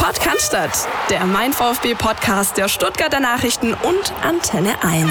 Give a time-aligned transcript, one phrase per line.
[0.00, 0.56] Podcast,
[1.10, 5.10] der Mein VfB Podcast der Stuttgarter Nachrichten und Antenne 1.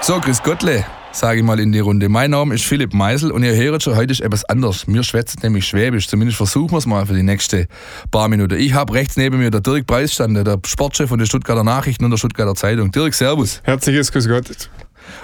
[0.00, 2.08] So, Chris Gottle, sage ich mal in die Runde.
[2.08, 4.84] Mein Name ist Philipp Meisel und ihr hört schon, heute ist etwas anders.
[4.86, 7.66] Wir schwätzen nämlich Schwäbisch, zumindest versuchen wir es mal für die nächste
[8.12, 8.54] paar Minuten.
[8.58, 12.12] Ich habe rechts neben mir der Dirk Preisstand, der Sportchef von der Stuttgarter Nachrichten und
[12.12, 12.92] der Stuttgarter Zeitung.
[12.92, 13.60] Dirk, Servus.
[13.64, 14.70] Herzliches Grüß Gott.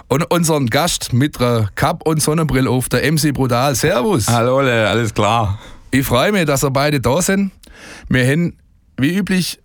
[0.08, 3.76] Und unseren Gast mit der Cup und Sonnenbrille auf, der MC Brutal.
[3.76, 4.26] Servus.
[4.26, 5.60] Hallo, alles klar.
[5.90, 7.52] Ich freue mich, dass ihr beide da sind.
[8.08, 8.56] Wir haben,
[8.96, 9.60] wie üblich,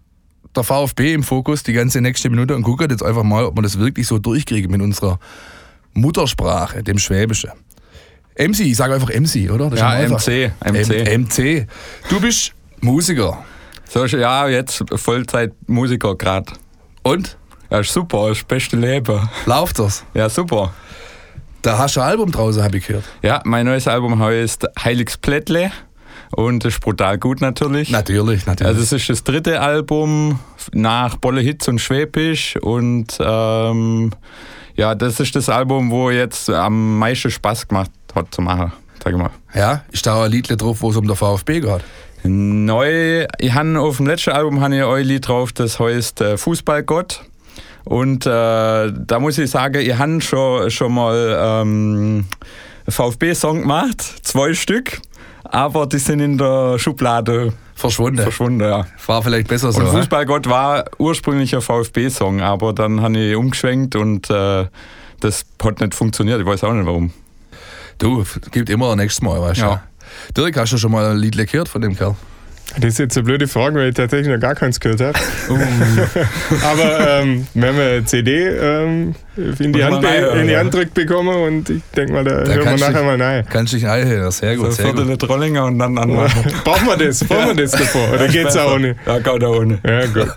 [0.55, 3.63] der VfB im Fokus die ganze nächste Minute und gucken jetzt einfach mal, ob wir
[3.63, 5.19] das wirklich so durchkriegen mit unserer
[5.93, 7.51] Muttersprache, dem Schwäbischen.
[8.37, 9.69] MC, ich sage einfach MC, oder?
[9.69, 11.07] Das ja, MC, MC.
[11.07, 11.67] M MC.
[12.09, 13.43] Du bist Musiker.
[13.89, 16.53] So, ja, jetzt Vollzeit-Musiker gerade.
[17.03, 17.37] Und?
[17.69, 19.29] Ja, ist super, das beste Leben.
[19.45, 20.03] Läuft das?
[20.13, 20.73] Ja, super.
[21.61, 23.05] Da hast du ein Album draußen, habe ich gehört.
[23.21, 25.71] Ja, mein neues Album heißt Heiliges Plättle.
[26.35, 27.91] Und das ist brutal gut natürlich.
[27.91, 28.67] Natürlich, natürlich.
[28.67, 30.39] Also es ist das dritte Album
[30.73, 34.11] nach Bolle Hits und Schwäbisch und ähm,
[34.75, 38.73] ja, das ist das Album, wo jetzt am meisten Spaß gemacht hat zu machen,
[39.03, 39.29] sag ich mal.
[39.53, 41.83] Ja, ist da auch ein Lied drauf, wo es um den VfB geht?
[42.23, 46.37] Neu, ich habe auf dem letzten Album habe ich ein Lied drauf, das heißt äh,
[46.37, 47.21] Fußballgott.
[47.83, 52.25] Und äh, da muss ich sagen, ich habe schon, schon mal ähm,
[52.87, 54.99] VfB-Song gemacht, zwei Stück
[55.53, 58.23] aber die sind in der Schublade verschwunden.
[58.23, 58.87] Verschwunden, ja.
[59.05, 59.81] War vielleicht besser so.
[59.81, 64.65] Und Fußballgott war ursprünglich ein VfB-Song, aber dann habe ich umgeschwenkt und äh,
[65.19, 66.39] das hat nicht funktioniert.
[66.39, 67.13] Ich weiß auch nicht warum.
[67.99, 69.65] Du, gibt immer ein nächstes Mal, weißt du.
[69.65, 69.83] Ja.
[70.35, 72.15] Dirk, hast du schon mal ein Lied gehört von dem Kerl?
[72.77, 75.19] Das ist jetzt eine blöde Frage, weil ich tatsächlich noch gar keins gehört habe.
[75.49, 75.57] Uh.
[76.63, 81.35] Aber ähm, wir haben eine CD ähm, in, die Hand, in die Hand drückt bekommen
[81.35, 83.45] und ich denke mal, da, da hören wir nachher dich, mal rein.
[83.49, 84.67] Kannst du dich einhören, sehr gut.
[84.67, 86.51] So sehr Viertel Trollinger und dann anmachen.
[86.63, 87.23] Brauchen wir das?
[87.23, 88.13] Brauchen wir das davor?
[88.13, 88.95] Oder geht es auch ohne?
[89.05, 89.79] Ja, geht auch ohne.
[89.85, 90.33] Ja, gut.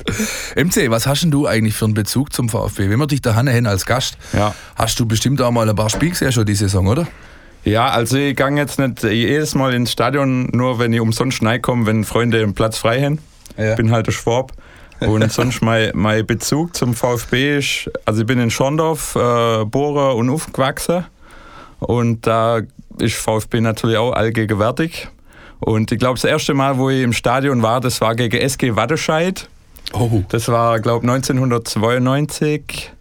[0.57, 2.91] MC, was hast denn du eigentlich für einen Bezug zum VfB?
[2.91, 4.55] Wenn wir dich da hin als Gast, ja.
[4.75, 7.07] hast du bestimmt auch mal ein paar Spiele gesehen schon die Saison, oder?
[7.67, 11.85] Ja, also ich gehe jetzt nicht jedes Mal ins Stadion, nur wenn ich umsonst reinkomme,
[11.87, 13.19] wenn Freunde einen Platz frei haben.
[13.59, 13.71] Ja.
[13.71, 14.53] Ich bin halt der Schwab.
[15.01, 20.17] Und sonst mein, mein Bezug zum VfB ist, also ich bin in Schorndorf äh, geboren
[20.17, 21.07] und aufgewachsen.
[21.81, 22.61] Und da
[23.01, 25.09] ist VfB natürlich auch allgegenwärtig.
[25.59, 28.77] Und ich glaube, das erste Mal, wo ich im Stadion war, das war gegen SG
[28.77, 29.49] Wattescheid.
[29.93, 30.23] Oh.
[30.29, 32.93] Das war, glaube ich, 1992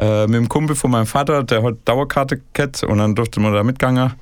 [0.00, 3.52] äh, mit dem Kumpel von meinem Vater, der hat Dauerkarte gehabt und dann durfte man
[3.52, 4.12] da mitgehen.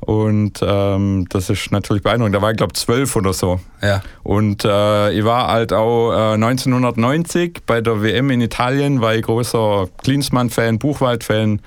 [0.00, 2.34] Und ähm, das ist natürlich beeindruckend.
[2.34, 3.60] Da war ich, glaube zwölf oder so.
[3.80, 4.02] Ja.
[4.24, 9.22] Und äh, ich war halt auch äh, 1990 bei der WM in Italien, war ich
[9.22, 11.60] großer Klinsmann-Fan, Buchwald-Fan,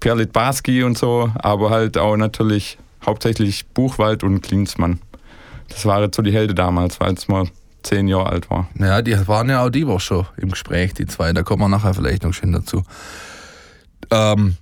[0.00, 5.00] Pierre Litbarski und so, aber halt auch natürlich hauptsächlich Buchwald und Klinsmann.
[5.68, 7.50] Das waren so die Helden damals, als man
[7.82, 8.68] zehn Jahre alt war.
[8.78, 11.32] Ja, die waren ja auch die Woche schon im Gespräch, die zwei.
[11.32, 12.82] Da kommen wir nachher vielleicht noch schön dazu.
[14.10, 14.56] Ähm,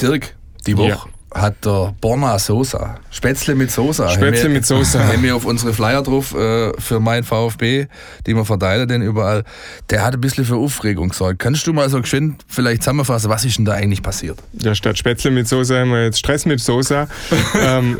[0.00, 0.36] Dirk,
[0.66, 1.40] die Woche ja.
[1.42, 4.08] hat der Borna Sosa, Spätzle mit Sosa.
[4.10, 5.04] Spätzle mit Sosa.
[5.08, 7.86] Haben wir auf unsere Flyer drauf äh, für mein VfB,
[8.26, 9.44] die wir verteilen denn überall.
[9.90, 11.40] Der hat ein bisschen für Aufregung gesorgt.
[11.40, 14.38] Kannst du mal so geschwind vielleicht zusammenfassen, was ist denn da eigentlich passiert?
[14.52, 17.08] Ja, statt Spätzle mit Sosa haben wir jetzt Stress mit Sosa.
[17.60, 17.98] ähm,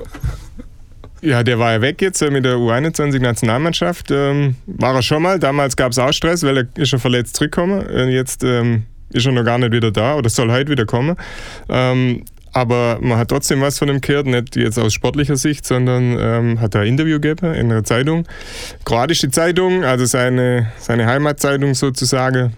[1.21, 4.11] ja, der war ja weg jetzt äh, mit der U21-Nationalmannschaft.
[4.11, 5.39] Ähm, war er schon mal.
[5.39, 8.09] Damals gab es auch Stress, weil er ist schon verletzt zurückgekommen.
[8.11, 11.17] Jetzt ähm, ist er noch gar nicht wieder da oder soll heute wieder kommen.
[11.69, 16.17] Ähm, aber man hat trotzdem was von ihm gehört, nicht jetzt aus sportlicher Sicht, sondern
[16.19, 18.27] ähm, hat er ein Interview gegeben in einer Zeitung.
[18.85, 22.55] Kroatische Zeitung, also seine, seine Heimatzeitung sozusagen.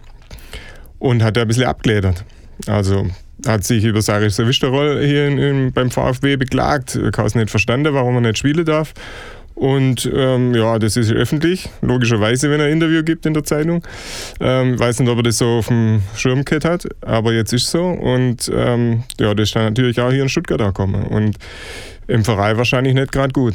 [0.98, 2.24] Und hat er ein bisschen abgeledert.
[2.66, 3.06] Also
[3.46, 6.98] hat sich über Sarius Wisterroll hier in, in, beim VfB beklagt.
[7.12, 8.94] Kaus nicht verstanden, warum er nicht spielen darf.
[9.60, 13.82] Und ähm, ja, das ist öffentlich, logischerweise, wenn er ein Interview gibt in der Zeitung.
[14.40, 17.64] Ähm, weiß nicht, ob er das so auf dem Schirm gehabt hat, aber jetzt ist
[17.64, 17.84] es so.
[17.84, 21.02] Und ähm, ja, das ist dann natürlich auch hier in Stuttgart gekommen.
[21.02, 21.36] Und
[22.06, 23.54] im Verein wahrscheinlich nicht gerade gut.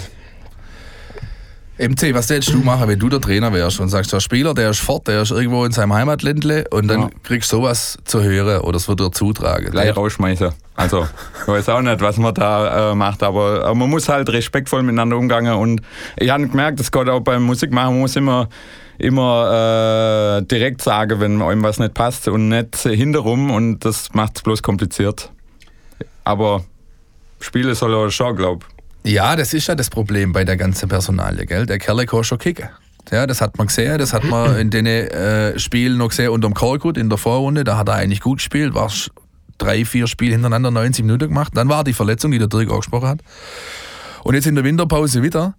[1.77, 4.69] MC, was würdest du machen, wenn du der Trainer wärst und sagst, der Spieler, der
[4.69, 7.09] ist fort, der ist irgendwo in seinem Heimatländle und dann ja.
[7.23, 9.71] kriegst du sowas zu hören oder es wird dir zutragen.
[9.71, 10.51] Gleich rausschmeißen.
[10.75, 11.07] Also,
[11.41, 14.83] ich weiß auch nicht, was man da äh, macht, aber, aber, man muss halt respektvoll
[14.83, 15.81] miteinander umgehen und
[16.17, 18.47] ich habe gemerkt, das geht auch beim Musikmachen, man muss immer
[18.97, 24.37] immer äh, direkt sagen, wenn einem was nicht passt und nicht hinterrum und das macht
[24.37, 25.31] es bloß kompliziert.
[26.23, 26.63] Aber
[27.39, 28.74] Spiele soll er schon, glaube ich.
[29.05, 31.67] Ja, das ist ja das Problem bei der ganzen Personalie, gell?
[31.67, 32.69] Der Kerl kann schon kicken.
[33.11, 36.55] Ja, das hat man gesehen, das hat man in den äh, Spielen noch gesehen unterm
[36.55, 38.91] Korkut in der Vorrunde, da hat er eigentlich gut gespielt, war
[39.59, 41.51] drei, vier Spiele hintereinander 90 Minuten gemacht.
[41.55, 43.19] Dann war die Verletzung, die der Dirk auch gesprochen hat.
[44.23, 45.53] Und jetzt in der Winterpause wieder.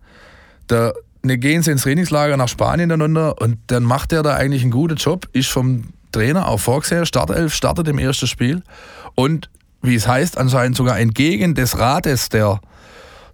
[0.69, 4.63] Der ne, gehen sie ins Trainingslager nach Spanien dann und dann macht er da eigentlich
[4.63, 8.63] einen guten Job, ist vom Trainer auch vorgesehen, Startelf startet im ersten Spiel
[9.15, 9.49] und
[9.83, 12.61] wie es heißt, anscheinend sogar entgegen des Rates der,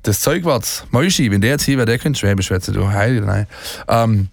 [0.06, 3.46] des Zeugwarts, Moischi, wenn der jetzt hier wäre, der könnte Schwäbisch schwätzen, du Heilige, nein,
[3.88, 4.28] ähm,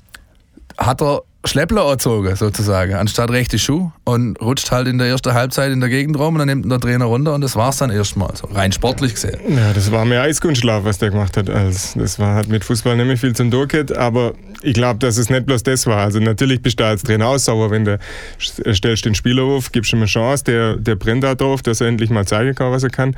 [0.78, 5.72] hat er Schleppler erzogen, sozusagen, anstatt rechte Schuh und rutscht halt in der ersten Halbzeit
[5.72, 7.78] in der Gegend rum und dann nimmt ihn der Trainer runter und das war es
[7.78, 9.40] dann erstmal, so rein sportlich gesehen.
[9.48, 11.50] Ja, das war mehr Eiskunstschlaf, was der gemacht hat.
[11.50, 14.34] Als das war halt mit Fußball mehr viel zum Durchgehen, aber
[14.64, 16.04] ich glaube, dass es nicht bloß das war.
[16.04, 17.98] Also natürlich bist du als Trainer auch sauer, wenn du
[18.38, 21.88] stellst den Spieler auf, gibst ihm eine Chance, der, der brennt da drauf, dass er
[21.88, 23.16] endlich mal zeigen kann, was er kann.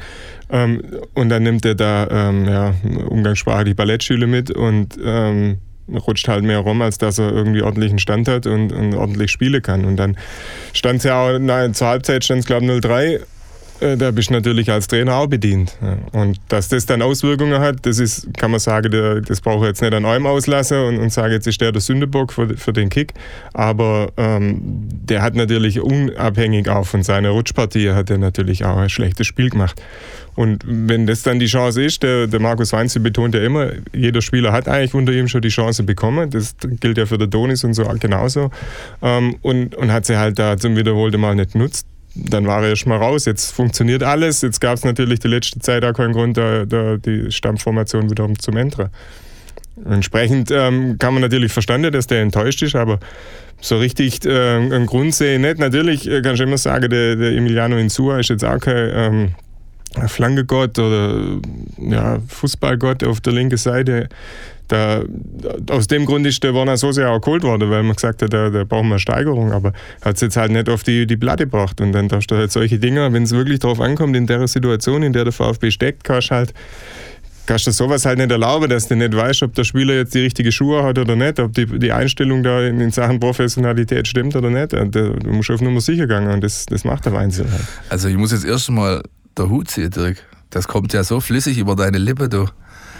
[0.51, 0.83] Ähm,
[1.15, 2.75] und dann nimmt er da ähm, ja,
[3.07, 5.57] umgangssprachlich Ballettschüle mit und ähm,
[5.89, 9.61] rutscht halt mehr rum, als dass er irgendwie ordentlichen Stand hat und, und ordentlich spielen
[9.61, 9.85] kann.
[9.85, 10.17] Und dann
[10.73, 13.19] stand es ja auch, nein, zur Halbzeit stand es glaube ich 0-3 äh,
[13.97, 15.75] da bist du natürlich als Trainer auch bedient.
[16.11, 19.81] Und dass das dann Auswirkungen hat, das ist, kann man sagen, das brauche ich jetzt
[19.81, 22.89] nicht an einem auslassen und, und sage, jetzt ist der der Sündebock für, für den
[22.89, 23.13] Kick.
[23.53, 28.89] Aber ähm, der hat natürlich unabhängig auch von seiner Rutschpartie, hat er natürlich auch ein
[28.89, 29.81] schlechtes Spiel gemacht.
[30.35, 34.21] Und wenn das dann die Chance ist, der, der Markus Weinzel betont ja immer, jeder
[34.21, 36.29] Spieler hat eigentlich unter ihm schon die Chance bekommen.
[36.29, 38.49] Das gilt ja für den Donis und so genauso.
[39.01, 41.85] Ähm, und, und hat sie halt da zum wiederholten Mal nicht genutzt
[42.15, 43.25] dann war er erstmal raus.
[43.25, 44.41] Jetzt funktioniert alles.
[44.41, 48.37] Jetzt gab es natürlich die letzte Zeit auch keinen Grund, da, da die Stammformation wiederum
[48.37, 48.89] zu ändern.
[49.85, 52.99] Entsprechend ähm, kann man natürlich verstanden, dass der enttäuscht ist, aber
[53.61, 55.59] so richtig äh, einen Grund sehe ich nicht.
[55.59, 59.35] Natürlich äh, kannst du immer sagen, der, der Emiliano Insua ist jetzt auch kein ähm,
[60.07, 61.39] Flankegott oder
[61.77, 64.09] ja, Fußballgott auf der linken Seite.
[64.67, 65.03] Da,
[65.69, 68.49] aus dem Grund ist der Werner so sehr auch worden, weil man gesagt hat, da,
[68.49, 71.43] da brauchen wir eine Steigerung, aber hat es jetzt halt nicht auf die, die Platte
[71.43, 71.81] gebracht.
[71.81, 75.03] Und dann darfst du halt solche Dinge, wenn es wirklich darauf ankommt, in der Situation,
[75.03, 76.53] in der der VfB steckt, kannst halt
[77.45, 80.21] kannst du sowas halt nicht erlauben, dass du nicht weißt, ob der Spieler jetzt die
[80.21, 84.37] richtige Schuhe hat oder nicht, ob die, die Einstellung da in, in Sachen Professionalität stimmt
[84.37, 84.71] oder nicht.
[84.71, 87.65] Du musst auf Nummer sicher gehen und das, das macht der Weinzel halt.
[87.89, 89.01] Also ich muss jetzt erst mal
[89.37, 90.17] der Hut ziehen, Dirk.
[90.49, 92.47] Das kommt ja so flüssig über deine Lippe, du.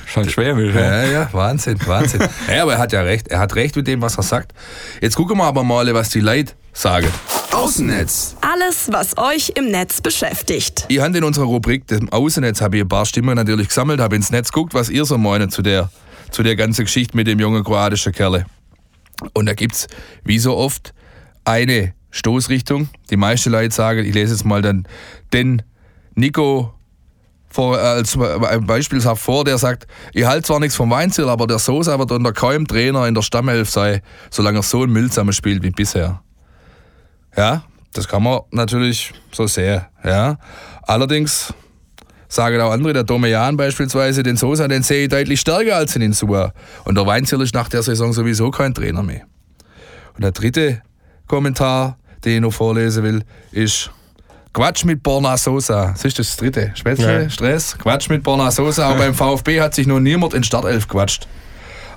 [0.05, 1.03] Schon schwäbisch, ja.
[1.03, 2.21] Ja, ja, Wahnsinn, Wahnsinn.
[2.53, 3.29] ja, aber er hat ja recht.
[3.29, 4.53] Er hat recht mit dem, was er sagt.
[4.99, 7.07] Jetzt gucken wir aber mal, was die Leute sagen.
[7.51, 8.35] Außennetz.
[8.41, 10.85] Alles, was euch im Netz beschäftigt.
[10.87, 14.15] Ich habe in unserer Rubrik dem Außennetz habe ich ein paar Stimmen natürlich gesammelt, habe
[14.15, 15.89] ins Netz geguckt, was ihr so meint zu der,
[16.31, 18.45] zu der ganzen Geschichte mit dem jungen kroatischen Kerle.
[19.33, 19.87] Und da gibt es,
[20.23, 20.93] wie so oft,
[21.45, 22.89] eine Stoßrichtung.
[23.09, 24.87] Die meisten Leute sagen, ich lese jetzt mal dann,
[25.33, 25.61] den
[26.21, 26.73] Nico
[27.49, 28.17] vor, äh, als
[28.61, 32.31] Beispiel vor, der sagt, ich halte zwar nichts vom Weinziel, aber der Sosa wird unter
[32.31, 36.21] keinem Trainer in der Stammelf sein, solange er so ein Milzame spielt wie bisher.
[37.35, 37.63] Ja,
[37.93, 39.81] das kann man natürlich so sehen.
[40.03, 40.37] Ja.
[40.83, 41.53] Allerdings
[42.29, 46.01] sagen auch andere, der Domejan beispielsweise, den Sosa, den sehe ich deutlich stärker als den
[46.01, 46.53] Insua.
[46.85, 49.23] Und der Weinziel ist nach der Saison sowieso kein Trainer mehr.
[50.15, 50.81] Und der dritte
[51.27, 53.91] Kommentar, den ich noch vorlesen will, ist,
[54.53, 55.91] Quatsch mit Borna Sosa.
[55.91, 56.71] Das ist das dritte.
[56.75, 57.29] Spätzle, ja.
[57.29, 57.77] Stress.
[57.77, 58.91] Quatsch mit Borna Sosa.
[58.91, 61.27] Auch beim VfB hat sich noch niemand in Startelf quatscht.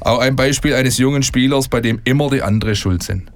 [0.01, 3.31] Auch ein Beispiel eines jungen Spielers, bei dem immer die andere schuld sind.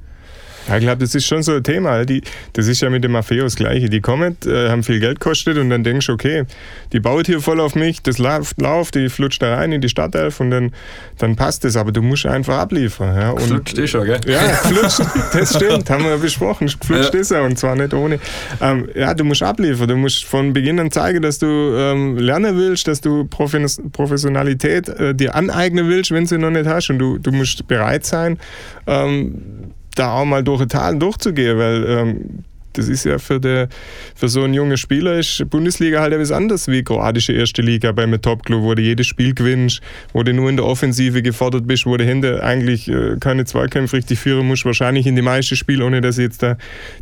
[0.69, 2.05] Ja, ich glaube, das ist schon so ein Thema.
[2.05, 2.23] Die,
[2.53, 3.89] das ist ja mit dem Maffeo das Gleiche.
[3.89, 6.45] Die kommen, äh, haben viel Geld gekostet und dann denkst du, okay,
[6.93, 9.89] die baut hier voll auf mich, das läuft, läuft die flutscht da rein in die
[9.89, 10.73] Startelf und dann,
[11.19, 11.77] dann passt es.
[11.77, 13.17] Aber du musst einfach abliefern.
[13.17, 13.31] Ja.
[13.31, 14.21] Und, flutscht ist schon, gell?
[14.27, 15.01] Ja, flutscht,
[15.33, 16.69] das stimmt, haben wir besprochen.
[16.69, 17.21] Flutscht ja.
[17.21, 18.19] ist er und zwar nicht ohne.
[18.61, 19.89] Ähm, ja, du musst abliefern.
[19.89, 25.15] Du musst von Beginn an zeigen, dass du ähm, lernen willst, dass du Professionalität äh,
[25.15, 26.91] dir aneignen willst, wenn du sie noch nicht hast.
[26.91, 28.39] Und du, du musst bereit sein,
[28.87, 32.45] ähm, da auch mal durch Tal durchzugehen, weil ähm,
[32.79, 33.69] das ist ja für, der,
[34.15, 38.05] für so einen jungen Spieler ist Bundesliga halt etwas anderes wie kroatische erste Liga bei
[38.05, 39.81] einem Topclub, wo du jedes Spiel gewinnst,
[40.13, 43.97] wo du nur in der Offensive gefordert bist, wo du Hände eigentlich äh, keine Zweikämpfe
[43.97, 46.57] richtig führen musst, wahrscheinlich in die meisten Spiele, ohne dass ich jetzt da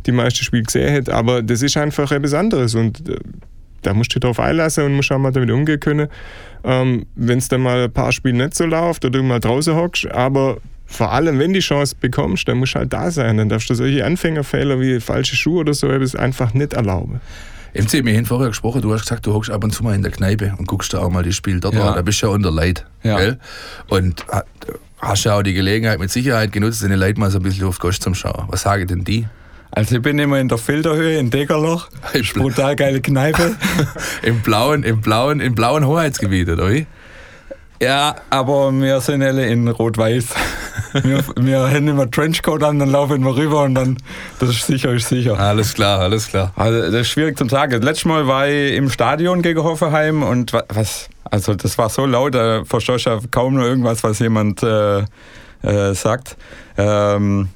[0.05, 1.13] die meisten Spiele gesehen hätte.
[1.13, 3.17] Aber das ist einfach etwas anderes und äh,
[3.83, 6.07] da musst du dich drauf einlassen und musst auch mal damit umgehen können.
[6.63, 9.75] Ähm, Wenn es dann mal ein paar Spiele nicht so läuft oder du mal draußen
[9.75, 10.57] hockst, aber
[10.87, 13.37] vor allem, wenn die Chance bekommst, dann musst du halt da sein.
[13.37, 17.19] Dann darfst du solche Anfängerfehler wie falsche Schuhe oder so einfach nicht erlauben.
[17.73, 20.01] MC, wir haben vorher gesprochen, du hast gesagt, du hockst ab und zu mal in
[20.01, 21.89] der Kneipe und guckst da auch mal die Spiele dort ja.
[21.89, 21.95] an.
[21.95, 22.85] Da bist du ja unter Leid.
[23.03, 23.17] Ja.
[23.17, 23.37] Gell?
[23.89, 24.25] Und
[24.99, 27.79] hast ja auch die Gelegenheit mit Sicherheit genutzt, deine Leute mal so ein bisschen auf
[27.79, 28.45] Gosch zum Schauen.
[28.47, 29.27] Was sagen denn die?
[29.71, 31.89] Also ich bin immer in der Filterhöhe in Deckerloch.
[32.33, 33.55] Brutal geile Kneipe.
[34.23, 36.87] Im blauen, im blauen, im blauen Hoheitsgebiet, oder wie?
[37.81, 40.29] Ja, aber wir sind alle in Rot-Weiß.
[40.93, 43.97] Wir, wir haben immer Trenchcoat an, dann laufen wir rüber und dann,
[44.39, 45.39] das ist sicher, ist sicher.
[45.39, 46.51] Alles klar, alles klar.
[46.55, 47.81] Also, das ist schwierig zum sagen.
[47.81, 52.35] Letztes Mal war ich im Stadion gegen Hoffenheim und was, also das war so laut,
[52.35, 54.99] da verstehst du ja kaum noch irgendwas, was jemand äh,
[55.61, 56.37] äh, sagt.
[56.77, 57.49] Ähm,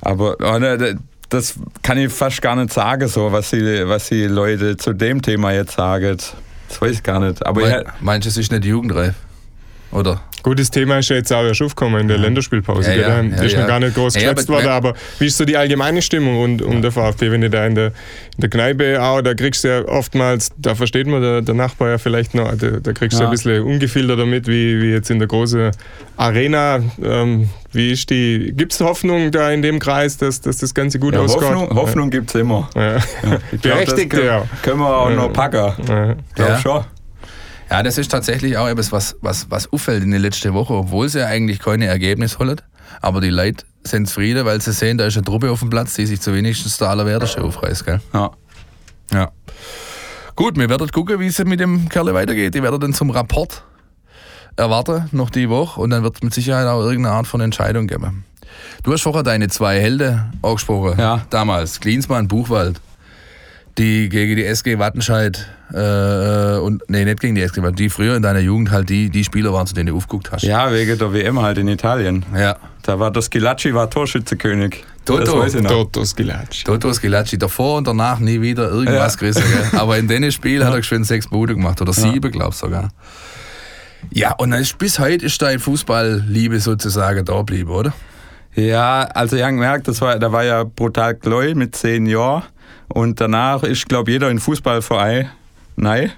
[0.00, 0.98] aber oh, ne,
[1.28, 5.22] das kann ich fast gar nicht sagen, so, was die, was die Leute zu dem
[5.22, 6.16] Thema jetzt sagen.
[6.68, 7.44] Das weiß ich gar nicht.
[7.46, 9.14] Aber Mein, ja, meinst du, es ist nicht jugendreif?
[9.92, 10.20] Oder?
[10.42, 12.90] Gutes Thema ist ja jetzt auch erst aufgekommen in der Länderspielpause.
[12.90, 13.02] Ja, gell?
[13.02, 13.60] ja, Da ja, ist ja.
[13.60, 16.36] noch gar nicht groß Ja, geschätzt aber- worden, aber wie ist so die allgemeine Stimmung
[16.36, 17.92] rund um der VfB, wenn du da in der, in
[18.40, 21.98] der Kneipe auch, da kriegst du ja oftmals, da versteht man der, der Nachbar ja
[21.98, 23.28] vielleicht noch, da, da kriegst du Ja.
[23.28, 25.70] ein bisschen ungefilterter mit, wie, wie jetzt in der großen
[26.16, 26.80] Arena.
[27.04, 30.98] Ähm, wie ist die, gibt es Hoffnung da in dem Kreis, dass, dass das Ganze
[30.98, 31.42] gut ja, ausgeht?
[31.44, 32.68] Hoffnung, Hoffnung gibt es immer.
[32.74, 32.96] Ja.
[32.96, 34.44] Ich glaub, das Berechtigt, können, ja.
[34.62, 35.72] können wir auch noch packen.
[35.88, 36.14] Ja.
[36.34, 36.58] Glaub Ja.
[36.58, 36.84] schon.
[37.72, 41.08] Ja, das ist tatsächlich auch etwas, was, was, was auffällt in der letzten Woche, obwohl
[41.08, 42.60] sie ja eigentlich keine Ergebnisse holen.
[43.00, 45.94] Aber die Leute sind zufrieden, weil sie sehen, da ist eine Truppe auf dem Platz,
[45.94, 47.86] die sich zu wenigstens der Allerwerteste aufreißt.
[47.86, 48.02] Gell?
[48.12, 48.30] Ja.
[49.10, 49.30] Ja.
[50.36, 52.54] Gut, wir werden gucken, wie es mit dem Kerl weitergeht.
[52.54, 53.64] Ich werde dann zum Rapport
[54.56, 57.86] erwarten, noch die Woche, und dann wird es mit Sicherheit auch irgendeine Art von Entscheidung
[57.86, 58.26] geben.
[58.82, 60.98] Du hast vorher deine zwei Helden angesprochen.
[60.98, 61.22] Ja.
[61.30, 62.82] Damals, Klinsmann, Buchwald,
[63.78, 68.16] die gegen die SG Wattenscheid, äh, und, nee, nicht gegen die SG Wattenscheid, die früher
[68.16, 70.42] in deiner Jugend halt die, die Spieler waren, zu denen du aufgeguckt hast.
[70.42, 72.24] ja, wegen der WM halt in Italien.
[72.36, 72.56] Ja.
[72.82, 74.84] Da war der Skilacci war Torschützekönig.
[75.04, 75.42] Toto.
[75.42, 75.52] Das.
[75.52, 76.64] Toto Skilacci.
[76.64, 79.20] Toto Skilacci, davor und danach nie wieder irgendwas Ja.
[79.20, 79.42] gerissen.
[79.70, 79.80] Gell?
[79.80, 82.90] Aber in dem Spiel hat er geschwind sechs Bude gemacht oder sieben, glaubst sogar.
[84.10, 87.92] Ja, und dann ist, bis heute ist deine Fußballliebe sozusagen da geblieben, oder?
[88.54, 92.42] Ja, also ich habe gemerkt, das war, da war ja brutal gläu mit zehn Jahren.
[92.92, 95.30] Und danach ist, glaube jeder in Fußballverein.
[95.76, 96.12] Nein.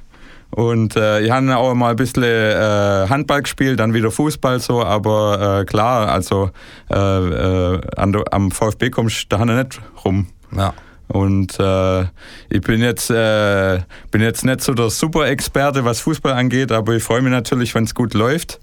[0.51, 4.85] Und äh, ich habe auch mal ein bisschen äh, Handball gespielt, dann wieder Fußball so,
[4.85, 6.51] aber äh, klar, also
[6.91, 10.29] äh, äh, an am VfB kommst du da nicht rum.
[10.57, 10.75] Ja.
[11.09, 12.03] Und äh,
[12.49, 17.21] ich bin jetzt, bin jetzt nicht so der Super-Experte, was Fußball angeht, aber ich freue
[17.21, 18.59] mich natürlich, wenn es gut läuft.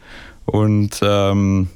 [0.45, 1.69] Und ähm,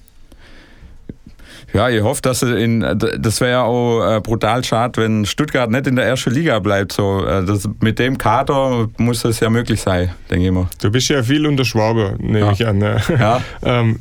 [1.73, 2.79] ja, ich hoffe, dass sie in,
[3.19, 6.91] das wäre ja auch äh, brutal schade, wenn Stuttgart nicht in der ersten Liga bleibt.
[6.93, 10.67] So, äh, das, mit dem Kader muss es ja möglich sein, denke ich mal.
[10.81, 12.51] Du bist ja viel unter Schwaber, nehme Ja.
[12.51, 12.77] ich an.
[12.77, 13.01] Ne?
[13.09, 13.41] Ja.
[13.63, 13.99] ähm,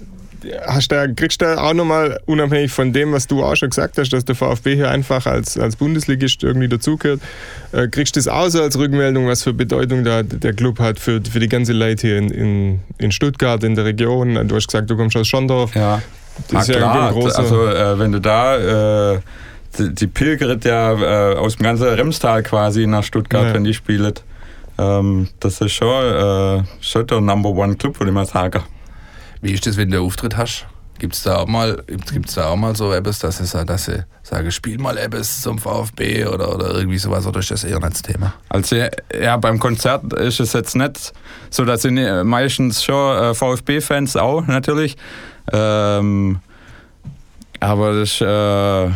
[0.67, 3.97] hast da, kriegst du da auch nochmal, unabhängig von dem, was du auch schon gesagt
[3.97, 7.21] hast, dass der VfB hier einfach als, als Bundesligist irgendwie dazugehört,
[7.73, 10.99] äh, kriegst du das auch so als Rückmeldung, was für Bedeutung da der Club hat
[11.01, 14.35] für, für die ganze Leute hier in, in, in Stuttgart, in der Region?
[14.47, 15.75] Du hast gesagt, du kommst aus Schondorf.
[15.75, 16.03] Ja,
[16.51, 17.09] Das ist ja klar.
[17.09, 19.21] ein großer- also äh, wenn du da, äh,
[19.79, 20.93] die, die pilgert ja
[21.33, 23.55] äh, aus dem ganzen Remstal quasi nach Stuttgart, Ja.
[23.55, 24.13] wenn die spielen.
[24.79, 28.63] Ähm, das ist schon, äh, schon der Number One Club, würde ich mal sagen.
[29.41, 30.67] Wie ist das, wenn du Auftritt hast?
[30.99, 33.87] Gibt es da auch mal, gibt's, da auch mal so etwas, dass sie, sa- dass
[33.87, 37.79] sie sagen, spiel mal etwas zum VfB oder, oder irgendwie sowas, oder ist das eher
[37.81, 38.33] nicht das Thema?
[38.49, 41.13] Also ja, beim Konzert ist es jetzt nicht
[41.51, 44.97] so, dass sind äh, meistens schon äh, VfB-Fans auch natürlich.
[45.53, 46.41] Ähm,
[47.61, 48.91] aber das ist, äh,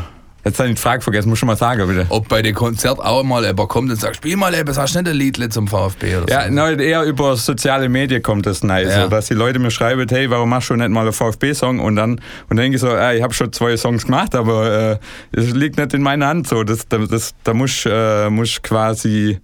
[0.48, 2.06] jetzt habe ich die Frage vergessen, muss ich schon mal sagen, bitte.
[2.08, 5.00] Ob bei dem Konzert auch mal jemand kommt und sagt, spiel mal etwas, hast du
[5.02, 6.52] nicht ein Lied zum VfB oder Ja, so?
[6.52, 9.04] nein, eher über soziale Medien kommt das nice, Ja.
[9.04, 11.78] so, dass die Leute mir schreiben, hey, warum machst du nicht mal einen VfB-Song?
[11.80, 14.92] Und dann, und dann denke ich so, äh, ich habe schon zwei Songs gemacht, aber
[14.92, 14.98] äh,
[15.32, 16.48] das liegt nicht in meiner Hand.
[16.48, 19.38] So, das, das, das, da musst äh, musst quasi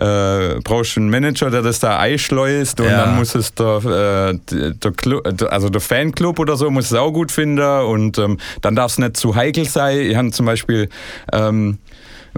[0.00, 3.06] äh, brauchst einen Manager, der das da einschleust und Ja.
[3.06, 7.30] dann muss es der, äh, der also der Fanclub oder so muss es auch gut
[7.32, 9.98] finden und ähm, dann darf es nicht zu heikel sein.
[10.00, 10.88] Ich habe zum Beispiel
[11.32, 11.78] ähm,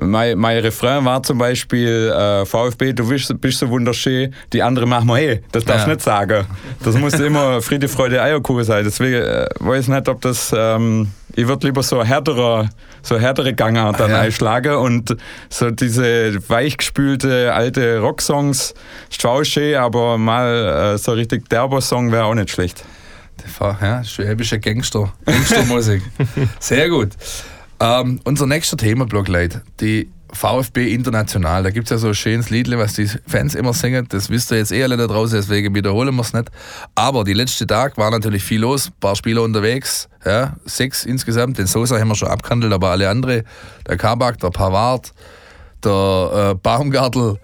[0.01, 4.87] mein, mein Refrain war zum Beispiel äh, VfB, du bist, bist so wunderschön, die andere
[4.87, 5.95] machen wir, hey, das darfst du Ja.
[5.97, 6.47] nicht sagen.
[6.83, 8.85] Das muss immer Friede, Freude, Eierkuchen sein.
[8.85, 12.71] Deswegen äh, weiß ich nicht, ob das, ähm, ich würde lieber so härtere,
[13.03, 14.21] so härtere Gangart dann Ja.
[14.21, 15.15] einschlagen und
[15.51, 18.73] so diese weichgespülte alte Rocksongs,
[19.11, 22.83] ist zwar auch schön, aber mal äh, so richtig derber Song wäre auch nicht schlecht.
[23.61, 25.13] Ja, schwäbische Gangster.
[25.27, 26.01] Gangstermusik.
[26.61, 27.11] Sehr gut.
[27.83, 31.65] Ähm, unser nächster Themenblock, Leute, die VfB International.
[31.65, 34.07] Da gibt es ja so ein schönes Liedle, was die Fans immer singen.
[34.09, 36.49] Das wisst ihr jetzt eh alle da draußen, deswegen wiederholen wir es nicht.
[36.95, 40.09] Aber die letzten Tage war natürlich viel los, ein paar Spieler unterwegs.
[40.25, 41.59] Ja, sechs insgesamt.
[41.59, 43.43] Den Sosa haben wir schon abgehandelt, aber alle andere,
[43.89, 45.13] der Kabak, der Pavard,
[45.83, 47.41] der äh, Baumgartel,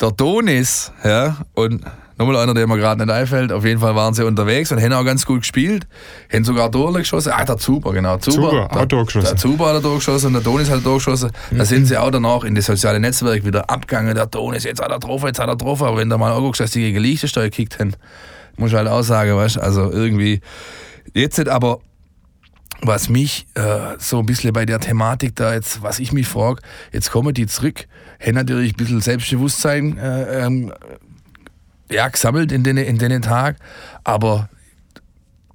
[0.00, 1.84] der Donis, ja, und
[2.18, 3.52] nochmal einer, der mir gerade nicht einfällt.
[3.52, 5.86] Auf jeden Fall waren sie unterwegs und haben auch ganz gut gespielt.
[6.32, 7.32] Haben sogar Tore geschossen.
[7.34, 8.18] Ah, der Zuber, genau.
[8.18, 9.26] Zuber, Zuber, auch Tor geschossen.
[9.26, 11.30] Der Zuber hat ein Tor geschossen und der Donis hat ein Tor geschossen.
[11.50, 14.14] Da sind sie auch danach in das soziale Netzwerk wieder abgegangen.
[14.14, 15.86] Der Donis, jetzt hat er getroffen, jetzt hat er getroffen.
[15.86, 17.94] Aber wenn du mal anguckst, dass die gegen Liechtenstein gekickt haben,
[18.56, 20.40] muss ich halt auch sagen, weißt du, also irgendwie,
[21.14, 21.80] jetzt nicht, aber
[22.80, 26.60] was mich äh, so ein bisschen bei der Thematik da jetzt, was ich mich frage,
[26.92, 27.86] jetzt kommen die zurück,
[28.24, 30.72] haben natürlich ein bisschen Selbstbewusstsein äh, ähm,
[31.90, 33.56] ja, gesammelt in den, in den Tag,
[34.04, 34.48] aber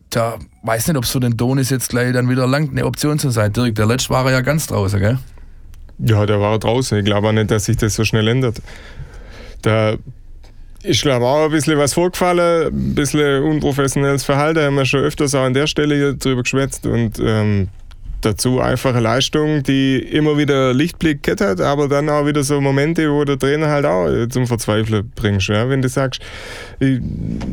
[0.10, 3.20] da weiß nicht, ob es für den Donis jetzt gleich dann wieder langt, eine Option
[3.20, 3.52] zu sein.
[3.52, 5.18] Dirk, der letzte war ja ganz draußen, gell?
[6.00, 6.98] Ja, der war draußen.
[7.00, 8.62] Ich glaube auch nicht, dass sich das so schnell ändert.
[9.62, 9.96] Da
[10.84, 15.34] ich glaube auch ein bisschen was vorgefallen, ein bisschen unprofessionelles Verhalten, haben wir schon öfters
[15.34, 17.70] auch an der Stelle hier drüber geschwätzt und ähm,
[18.26, 23.24] dazu einfache Leistung, die immer wieder Lichtblick hat, aber dann auch wieder so Momente, wo
[23.24, 25.50] der Trainer halt auch zum Verzweifeln bringst.
[25.50, 25.70] Ja?
[25.70, 26.22] Wenn du sagst,
[26.80, 27.00] ich,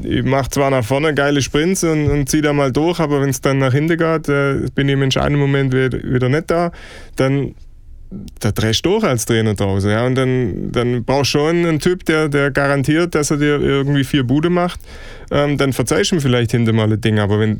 [0.04, 3.30] ich mache zwar nach vorne geile Sprints und, und ziehe da mal durch, aber wenn
[3.30, 6.72] es dann nach hinten geht, äh, bin ich im entscheidenden Moment wieder, wieder nicht da,
[7.16, 7.54] dann
[8.40, 9.90] da drehst du durch als Trainer draußen.
[9.90, 10.04] Ja?
[10.04, 14.04] Und dann, dann brauchst du schon einen Typ, der, der garantiert, dass er dir irgendwie
[14.04, 14.80] vier Bude macht
[15.30, 17.18] ähm, dann verzeihst du ihm vielleicht hinter mal ein Ding.
[17.18, 17.56] Aber wenn,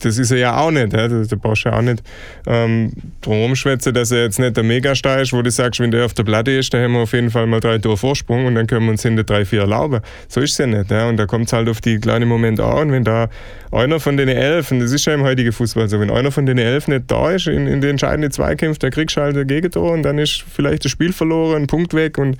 [0.00, 0.92] das ist er ja auch nicht.
[0.92, 1.08] Ja?
[1.08, 2.02] Da, da brauchst du ja auch nicht
[2.46, 6.06] ähm, drum schwätzen, dass er jetzt nicht der Megastar ist, wo du sagst, wenn der
[6.06, 8.54] auf der Platte ist, dann haben wir auf jeden Fall mal drei Tore Vorsprung und
[8.54, 10.00] dann können wir uns hinter drei, vier erlauben.
[10.28, 10.90] So ist es ja nicht.
[10.90, 11.08] Ja?
[11.08, 12.88] Und da kommt es halt auf die kleinen Momente an.
[12.88, 13.28] Und wenn da
[13.72, 16.46] einer von den elf, und das ist ja im heutigen Fußball so, wenn einer von
[16.46, 19.46] den elf nicht da ist in, in den entscheidenden Zweikämpfen, dann kriegst du halt ein
[19.46, 22.18] Gegentor und dann ist vielleicht das Spiel verloren, ein Punkt weg.
[22.18, 22.36] Und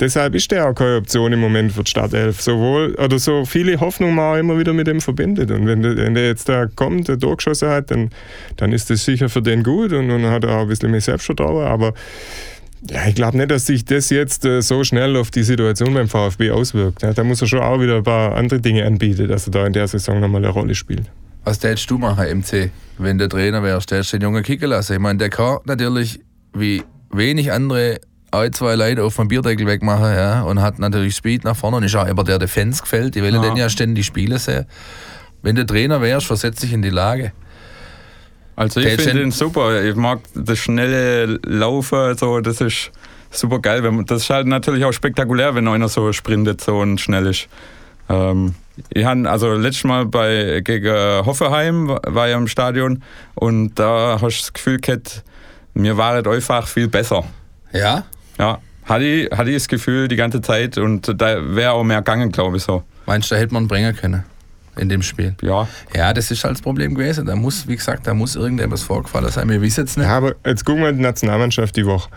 [0.00, 2.40] deshalb ist der auch keine Option im Moment für die Startelf.
[2.40, 5.50] Sowohl, oder so viele Hoffnungen man auch immer wieder mit dem verbindet.
[5.50, 8.10] Und wenn der, wenn der jetzt da kommt, der durchgeschossen hat, dann,
[8.56, 11.00] dann ist das sicher für den gut und dann hat er auch ein bisschen mehr
[11.00, 11.66] Selbstvertrauen.
[11.66, 11.94] Aber
[12.88, 16.08] ja, ich glaube nicht, dass sich das jetzt äh, so schnell auf die Situation beim
[16.08, 17.02] VfB auswirkt.
[17.02, 19.66] Ja, da muss er schon auch wieder ein paar andere Dinge anbieten, dass er da
[19.66, 21.04] in der Saison nochmal eine Rolle spielt.
[21.44, 23.90] Was tätest du machen, MC, wenn der Trainer wärst?
[23.90, 24.92] Der den Jungen kicken lassen.
[24.94, 26.20] Ich meine, der kann natürlich
[26.52, 28.00] wie wenig andere
[28.30, 31.82] ein, zwei Leute auf dem Bierdeckel wegmachen ja, und hat natürlich Speed nach vorne und
[31.82, 33.14] ist auch immer der, der Fans gefällt.
[33.14, 33.40] Die wollen ja.
[33.40, 34.66] den ja ständig spielen sehen.
[35.42, 37.32] Wenn du Trainer wärst, versetz dich in die Lage.
[38.56, 39.84] Also ich finde ihn super.
[39.84, 42.90] Ich mag das schnelle Laufen, so, das ist
[43.30, 43.82] super geil.
[44.06, 47.48] Das ist halt natürlich auch spektakulär, wenn einer so sprintet so und schnell ist.
[48.08, 48.54] Ähm,
[48.92, 53.02] ich habe also letztes Mal bei, gegen Hoffenheim war ich im Stadion
[53.34, 55.24] und da hast du das Gefühl gehabt,
[55.74, 57.24] mir war es einfach viel besser.
[57.72, 58.04] Ja?
[58.38, 61.98] Ja, hatte ich, hatte ich das Gefühl die ganze Zeit und da wäre auch mehr
[61.98, 62.82] gegangen, glaube ich so.
[63.06, 64.24] Meinst du, da hätte man bringen können?
[64.76, 65.34] In dem Spiel.
[65.42, 65.66] Ja.
[65.94, 67.26] Ja, das ist halt das Problem gewesen.
[67.26, 69.48] Da muss, wie gesagt, da muss irgendetwas vorgefallen sein.
[69.48, 70.06] Wir wissen jetzt nicht.
[70.06, 72.08] Ja, aber jetzt gucken wir die Nationalmannschaft die Woche.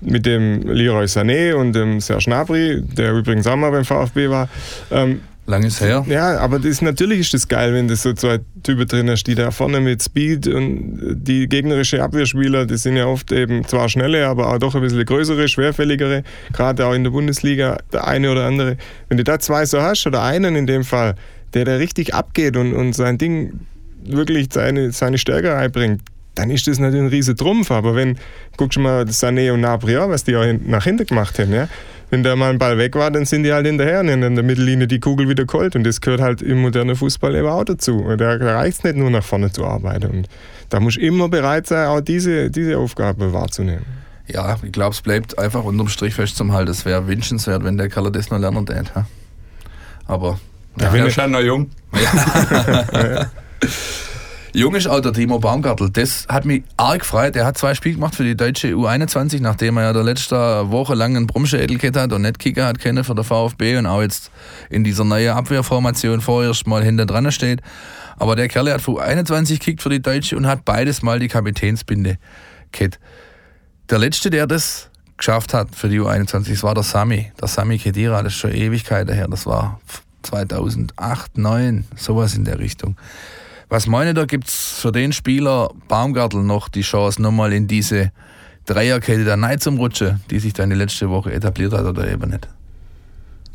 [0.00, 4.48] Mit dem Leroy Sané und dem Serge Gnabry, der übrigens auch mal beim VfB war.
[4.92, 6.04] Ähm, Lang ist her.
[6.08, 9.34] Ja, aber das, natürlich ist das geil, wenn du so zwei Typen drin hast, die
[9.34, 14.26] da vorne mit Speed und die gegnerische Abwehrspieler, die sind ja oft eben zwar schnelle,
[14.26, 18.46] aber auch doch ein bisschen größere, schwerfälligere, gerade auch in der Bundesliga, der eine oder
[18.46, 18.76] andere.
[19.08, 21.16] Wenn du da zwei so hast, oder einen in dem Fall,
[21.52, 23.60] der da richtig abgeht und, und sein Ding
[24.04, 26.02] wirklich seine, seine Stärke einbringt,
[26.34, 27.70] dann ist das natürlich ein riesen Trumpf.
[27.70, 28.18] Aber wenn,
[28.56, 31.68] guckst du mal Sané und Nabri was die auch nach hinten gemacht haben, ja,
[32.10, 34.44] wenn da mal ein Ball weg war, dann sind die halt hinterher und in der
[34.44, 35.76] Mittellinie die Kugel wieder geholt.
[35.76, 38.04] Und das gehört halt im modernen Fußball eben auch dazu.
[38.16, 40.10] Da reicht es nicht nur nach vorne zu arbeiten.
[40.10, 40.28] Und
[40.68, 43.84] da muss immer bereit sein, auch diese, diese Aufgabe wahrzunehmen.
[44.26, 46.68] Ja, ich glaube, es bleibt einfach unterm Strich fest zum Halt.
[46.68, 48.92] Es wäre wünschenswert, wenn der Kerl das noch lernen tät.
[50.06, 50.38] Aber.
[50.78, 51.70] Ja, ja, ist noch jung.
[51.92, 53.30] Ja.
[54.52, 55.90] Jung ist auch der Timo Baumgartel.
[55.90, 57.36] Das hat mich arg gefreut.
[57.36, 60.36] Er hat zwei Spiele gemacht für die deutsche U21, nachdem er ja der letzte
[60.70, 64.02] Woche lang einen Brumschädel hat und nicht Kicker hat können für der VfB und auch
[64.02, 64.32] jetzt
[64.68, 67.60] in dieser neuen Abwehrformation vorerst mal hinter dran steht.
[68.16, 71.28] Aber der Kerl hat für U21 gekickt für die Deutsche und hat beides mal die
[71.28, 72.18] Kapitänsbinde
[72.72, 72.98] gehabt.
[73.88, 77.30] Der letzte, der das geschafft hat für die U21, das war der Sami.
[77.40, 79.28] Der Sami Kedira, das ist schon Ewigkeiten her.
[79.28, 79.80] Das war
[80.22, 82.96] 2008, 2009, sowas in der Richtung.
[83.70, 88.10] Was meine da gibt es für den Spieler Baumgartel noch die Chance, nochmal in diese
[88.66, 92.30] Dreierkette der Neid zum Rutschen, die sich dann die letzte Woche etabliert hat oder eben
[92.30, 92.48] nicht?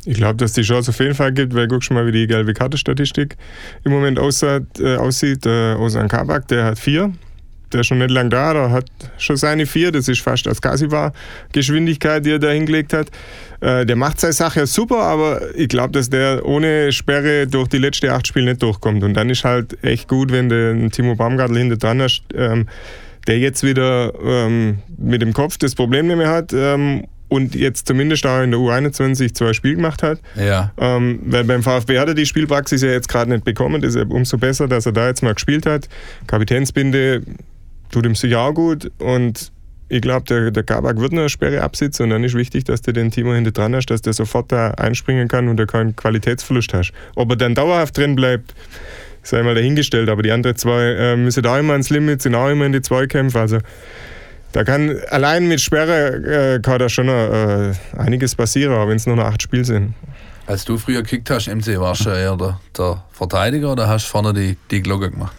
[0.06, 2.26] Ich glaube, dass die Chance auf jeden Fall gibt, weil guck schon mal, wie die
[2.26, 3.36] gelbe Karte-Statistik
[3.84, 4.80] im Moment aussieht.
[4.80, 5.44] Äh, aussieht.
[5.44, 7.12] Äh, Osan Kabak, der hat vier
[7.72, 8.86] der ist schon nicht lange da, der hat
[9.18, 13.08] schon seine vier, das ist fast als Kasiba-Geschwindigkeit, die er da hingelegt hat.
[13.60, 17.68] Äh, der macht seine Sache ja super, aber ich glaube, dass der ohne Sperre durch
[17.68, 19.02] die letzten acht Spiele nicht durchkommt.
[19.02, 22.68] Und dann ist halt echt gut, wenn du einen Timo Baumgartel hinter dran hast, ähm,
[23.26, 26.52] der jetzt wieder ähm, mit dem Kopf das Problem nicht mehr hat.
[26.52, 30.20] Ähm, und jetzt zumindest auch in der U21 zwei Spiele gemacht hat.
[30.36, 30.72] Ja.
[30.78, 33.82] Ähm, weil beim VfB hat er die Spielpraxis ja jetzt gerade nicht bekommen.
[33.82, 35.88] Deshalb umso besser, dass er da jetzt mal gespielt hat.
[36.28, 37.22] Kapitänsbinde
[37.90, 39.50] tut ihm sicher auch gut und
[39.88, 42.92] ich glaube, der, der Kabak wird eine Sperre absitzen und dann ist wichtig, dass du
[42.92, 46.74] den Timo hinter dran hast, dass der sofort da einspringen kann und du keinen Qualitätsverlust
[46.74, 46.92] hast.
[47.14, 48.54] Ob er dann dauerhaft drin bleibt,
[49.22, 50.08] sei mal dahingestellt.
[50.08, 52.82] Aber die anderen zwei äh, müssen da immer ins Limit, sind auch immer in die
[52.82, 53.38] Zweikämpfe.
[53.38, 53.58] Also
[54.52, 59.06] da kann allein mit Sperre äh, kann da schon äh, einiges passieren, auch wenn es
[59.06, 59.94] nur noch acht Spiele sind.
[60.46, 64.10] Als du früher gekickt hast, MC, warst du eher der, der Verteidiger oder hast du
[64.10, 65.36] vorne die, die Glocke gemacht?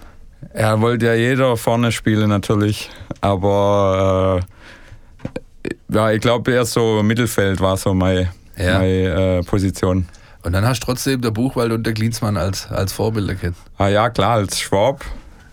[0.58, 2.90] Ja, wollte ja jeder vorne spielen natürlich,
[3.22, 8.80] aber äh, ja, ich glaube eher so Mittelfeld war so meine, ja.
[8.80, 10.08] meine äh, Position.
[10.44, 13.56] Und dann hast du trotzdem der Buchwald und der Klinsmann als, als Vorbilder kennt.
[13.78, 15.04] Ah ja, klar, als Schwab.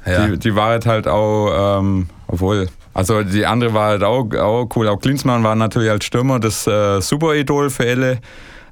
[0.06, 0.26] Ja.
[0.26, 4.88] Die, die war halt auch, ähm, obwohl, also die andere war halt auch, auch cool.
[4.88, 8.18] Auch Klinsmann war natürlich als Stürmer das äh, Super-Idol für alle.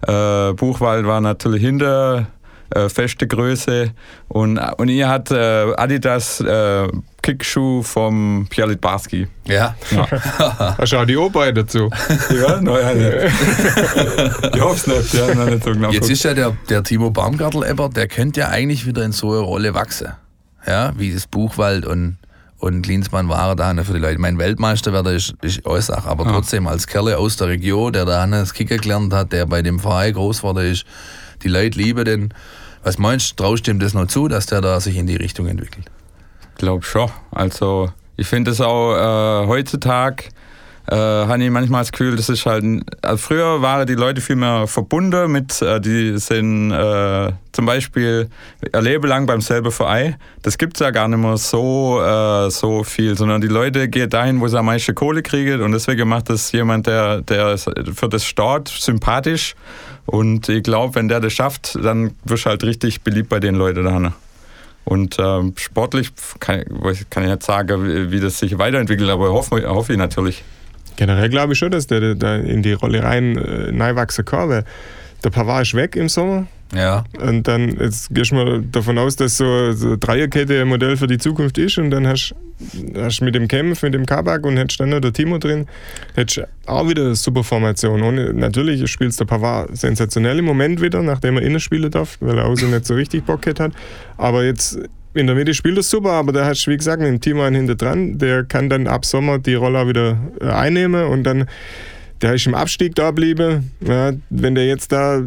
[0.06, 2.26] Äh, Buchwald war natürlich hinter
[2.74, 3.92] äh, feste Größe.
[4.28, 6.88] Und, und ihr hat äh, Adidas äh,
[7.22, 9.28] Kickschuh vom Pierre Litbarski.
[9.46, 9.74] Ja.
[9.90, 10.06] ja.
[10.78, 11.90] Hast du auch die O-Beine dazu?
[12.30, 14.54] ja, naja, nicht.
[14.54, 15.14] ich hoffe es nicht.
[15.14, 18.48] Ja, noch nicht so genau Jetzt ist ja der, der Timo Baumgartel-Eber, der könnte ja
[18.48, 20.12] eigentlich wieder in so eine Rolle wachsen.
[20.66, 22.18] Ja, wie das Buchwald und
[22.62, 24.20] und Klinsmann war da für die Leute.
[24.20, 26.30] Mein Weltmeister wäre ist, ist Äußach, aber ja.
[26.30, 29.80] trotzdem als Kerle aus der Region, der da das Kicker gelernt hat, der bei dem
[29.80, 30.84] Verein groß geworden ist,
[31.42, 32.34] die Leute lieben den.
[32.82, 35.16] Was meinst du, traust du ihm das noch zu, dass der da sich in die
[35.16, 35.86] Richtung entwickelt?
[36.52, 37.10] Ich glaube schon.
[37.30, 40.24] Also ich finde es auch äh, heutzutage
[40.88, 42.64] äh, habe ich manchmal das Gefühl, das ist halt,
[43.02, 48.28] also früher waren die Leute viel mehr verbunden mit, äh, die sind äh, zum Beispiel
[48.72, 50.16] ein Leben lang beim selben Verein.
[50.42, 54.10] Das gibt es ja gar nicht mehr so, äh, so viel, sondern die Leute gehen
[54.10, 58.08] dahin, wo sie am meisten Kohle kriegen und deswegen macht das jemand, der, der für
[58.08, 59.54] das Staat sympathisch
[60.06, 63.54] und ich glaube, wenn der das schafft, dann wirst du halt richtig beliebt bei den
[63.54, 64.12] Leuten da.
[64.84, 66.64] Und ähm, sportlich kann,
[67.08, 70.42] kann, ich nicht sagen, wie, wie das sich weiterentwickelt, aber hoffe, hoffe ich natürlich.
[70.96, 74.64] Generell glaube ich schon, dass der da in die Rolle rein äh, wachsen kann, weil
[75.24, 76.46] der Pavard ist weg im Sommer.
[76.74, 77.04] Ja.
[77.20, 81.06] Und dann jetzt gehst du mal davon aus, dass so, so Dreierkette ein Modell für
[81.06, 84.80] die Zukunft ist und dann hast du mit dem Kempf, mit dem Kabak und hättest
[84.80, 85.66] dann noch der Timo drin,
[86.14, 88.02] hättest auch wieder eine super Formation.
[88.02, 92.38] Und natürlich spielt der Pavard sensationell im Moment wieder, nachdem er innen spielen darf, weil
[92.38, 93.72] er außen nicht so richtig Bock hat.
[94.16, 94.78] Aber jetzt
[95.14, 97.40] in der Mitte spielt er super, aber da hast du, wie gesagt, mit dem Team
[97.40, 101.46] einen hinter dran, der kann dann ab Sommer die Rolle wieder äh, einnehmen und dann
[102.22, 103.72] der ist im Abstieg da geblieben.
[103.80, 105.20] Ja, wenn der jetzt da,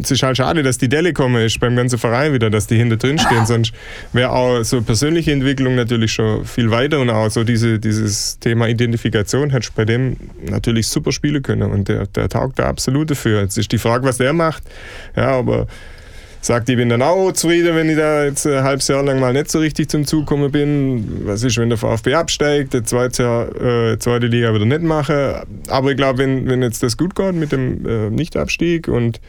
[0.00, 2.76] es ist halt schade, dass die Delle kommen ist beim ganzen Verein wieder, dass die
[2.76, 3.46] hinter drin stehen.
[3.46, 3.72] Sonst
[4.12, 8.68] wäre auch so persönliche Entwicklung natürlich schon viel weiter und auch so diese, dieses Thema
[8.68, 10.16] Identifikation hätte bei dem
[10.48, 13.42] natürlich super spielen können und der, der taugt da absolut dafür.
[13.42, 14.62] Jetzt ist die Frage, was der macht.
[15.16, 15.66] Ja, aber
[16.40, 19.32] sagt, ich bin dann auch zufrieden, wenn ich da jetzt ein halbes Jahr lang mal
[19.32, 21.26] nicht so richtig zum Zug gekommen bin.
[21.26, 25.42] Was ist, wenn der VfB absteigt, der zweite, Jahr, äh, zweite Liga wieder nicht mache.
[25.68, 29.20] Aber ich glaube, wenn, wenn jetzt das gut geht mit dem äh, Nichtabstieg und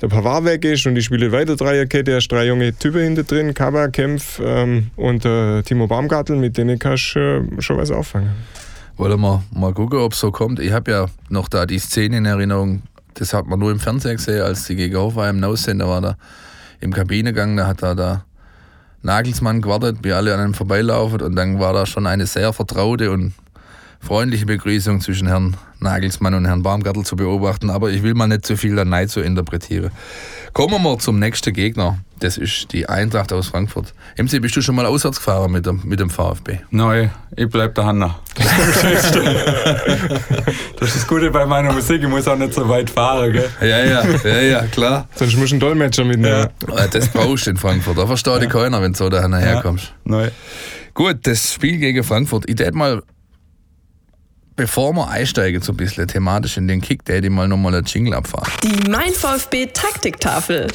[0.00, 3.54] der Pavard weg ist und ich spiele weiter Dreierkette, hast drei junge Typen hinter drin,
[3.54, 8.30] Kaba, Kempf ähm, und äh, Timo Baumgartel, mit denen kannst du äh, schon was auffangen.
[8.96, 10.60] Wollen wir mal gucken, ob es so kommt.
[10.60, 12.82] Ich habe ja noch da die Szene in Erinnerung,
[13.14, 16.16] das hat man nur im Fernsehen gesehen, als die gegen Hoffenheim No-Sender war da
[16.82, 18.24] im Kabinegang, da hat da der
[19.02, 21.22] Nagelsmann gewartet, wie alle an einem vorbeilaufen.
[21.22, 23.32] Und dann war da schon eine sehr vertraute und
[24.02, 28.44] freundliche Begrüßung zwischen Herrn Nagelsmann und Herrn Baumgartel zu beobachten, aber ich will mal nicht
[28.44, 29.90] zu viel da zu interpretieren.
[30.52, 31.98] Kommen wir mal zum nächsten Gegner.
[32.18, 33.94] Das ist die Eintracht aus Frankfurt.
[34.16, 36.58] MC, bist du schon mal auswärts gefahren mit dem, mit dem VfB?
[36.70, 38.18] Nein, ich bleib da Hanna.
[40.78, 43.48] Das ist das Gute bei meiner Musik, ich muss auch nicht so weit fahren, gell?
[43.60, 45.08] Ja, ja, ja, ja klar.
[45.14, 46.48] Sonst musst du einen Dolmetscher mitnehmen.
[46.66, 46.86] Ja.
[46.88, 47.98] Das brauchst du in Frankfurt.
[47.98, 48.38] Da versteht ja.
[48.40, 49.92] dich keiner, wenn du so da herkommst.
[50.04, 50.16] Ja.
[50.16, 50.30] Nein.
[50.94, 52.44] Gut, das Spiel gegen Frankfurt.
[52.48, 53.02] Ich hätte mal
[54.54, 57.74] Bevor wir einsteigen, so ein bisschen thematisch in den Kick, der hätte ich mal nochmal
[57.74, 58.52] einen Jingle abfahren.
[58.62, 60.66] Die Mein VfB Taktiktafel.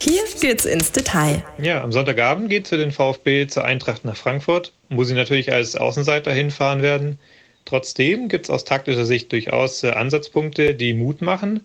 [0.00, 1.44] Hier geht's ins Detail.
[1.62, 5.52] Ja, am Sonntagabend geht es für den VfB zur Eintracht nach Frankfurt, wo sie natürlich
[5.52, 7.20] als Außenseiter hinfahren werden.
[7.66, 11.60] Trotzdem gibt es aus taktischer Sicht durchaus äh, Ansatzpunkte, die Mut machen.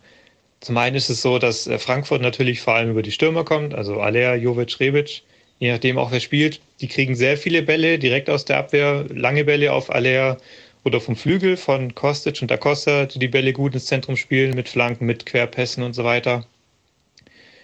[0.60, 3.73] Zum einen ist es so, dass äh, Frankfurt natürlich vor allem über die Stürmer kommt,
[3.73, 5.23] also Alea, Jovic, Rebic,
[5.58, 6.60] je nachdem auch wer spielt.
[6.82, 10.38] Die kriegen sehr viele Bälle direkt aus der Abwehr, lange Bälle auf Alea
[10.86, 14.69] oder vom Flügel von Kostic und Acosta, die die Bälle gut ins Zentrum spielen, mit
[14.69, 16.45] Flanken, mit Querpässen und so weiter.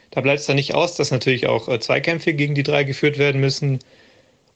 [0.10, 3.20] Da bleibt es dann nicht aus, dass natürlich auch äh, Zweikämpfe gegen die drei geführt
[3.20, 3.80] werden müssen.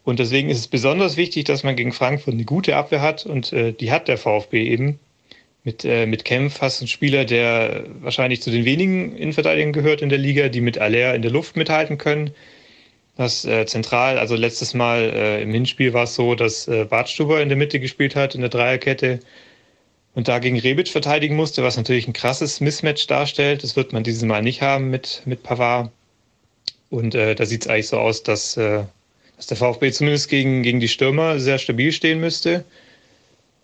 [0.03, 3.53] Und deswegen ist es besonders wichtig, dass man gegen Frankfurt eine gute Abwehr hat und
[3.53, 4.99] äh, die hat der VfB eben.
[5.63, 10.01] Mit, äh, mit Kempf hast du einen Spieler, der wahrscheinlich zu den wenigen Innenverteidigern gehört
[10.01, 12.31] in der Liga, die mit Aller in der Luft mithalten können
[13.15, 17.41] das äh, zentral, also letztes Mal äh, im Hinspiel war es so, dass äh, Bartstuber
[17.41, 19.19] in der Mitte gespielt hat, in der Dreierkette
[20.15, 23.63] und da gegen Rebic verteidigen musste, was natürlich ein krasses Mismatch darstellt.
[23.63, 25.91] Das wird man dieses Mal nicht haben mit, mit Pavard.
[26.89, 28.83] Und äh, da sieht es eigentlich so aus, dass, äh,
[29.35, 32.63] dass der VfB zumindest gegen, gegen die Stürmer sehr stabil stehen müsste.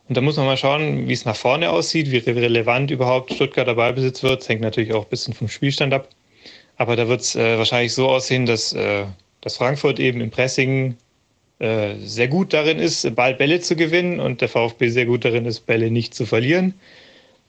[0.09, 3.75] Und da muss man mal schauen, wie es nach vorne aussieht, wie relevant überhaupt Stuttgarter
[3.75, 4.41] Ballbesitz wird.
[4.41, 6.09] Das hängt natürlich auch ein bisschen vom Spielstand ab.
[6.75, 9.05] Aber da wird es äh, wahrscheinlich so aussehen, dass, äh,
[9.41, 10.95] dass Frankfurt eben im Pressing
[11.59, 15.45] äh, sehr gut darin ist, Ball Bälle zu gewinnen und der VfB sehr gut darin
[15.45, 16.73] ist, Bälle nicht zu verlieren.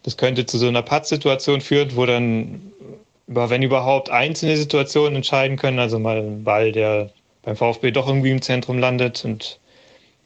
[0.03, 2.73] Das könnte zu so einer Pattsituation führen, wo dann,
[3.27, 5.79] wenn überhaupt, einzelne Situationen entscheiden können.
[5.79, 7.11] Also mal ein Ball, der
[7.43, 9.61] beim VfB doch irgendwie im Zentrum landet und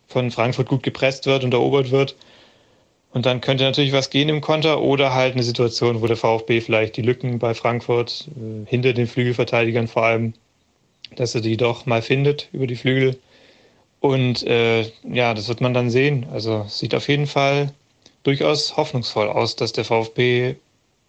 [0.09, 2.17] von Frankfurt gut gepresst wird und erobert wird.
[3.13, 6.61] Und dann könnte natürlich was gehen im Konter oder halt eine Situation, wo der VfB
[6.61, 10.35] vielleicht die Lücken bei Frankfurt äh, hinter den Flügelverteidigern vor allem,
[11.15, 13.19] dass er die doch mal findet über die Flügel.
[14.01, 16.27] Und äh, ja, das wird man dann sehen.
[16.33, 17.73] Also sieht auf jeden Fall
[18.23, 20.57] durchaus hoffnungsvoll aus, dass der VfB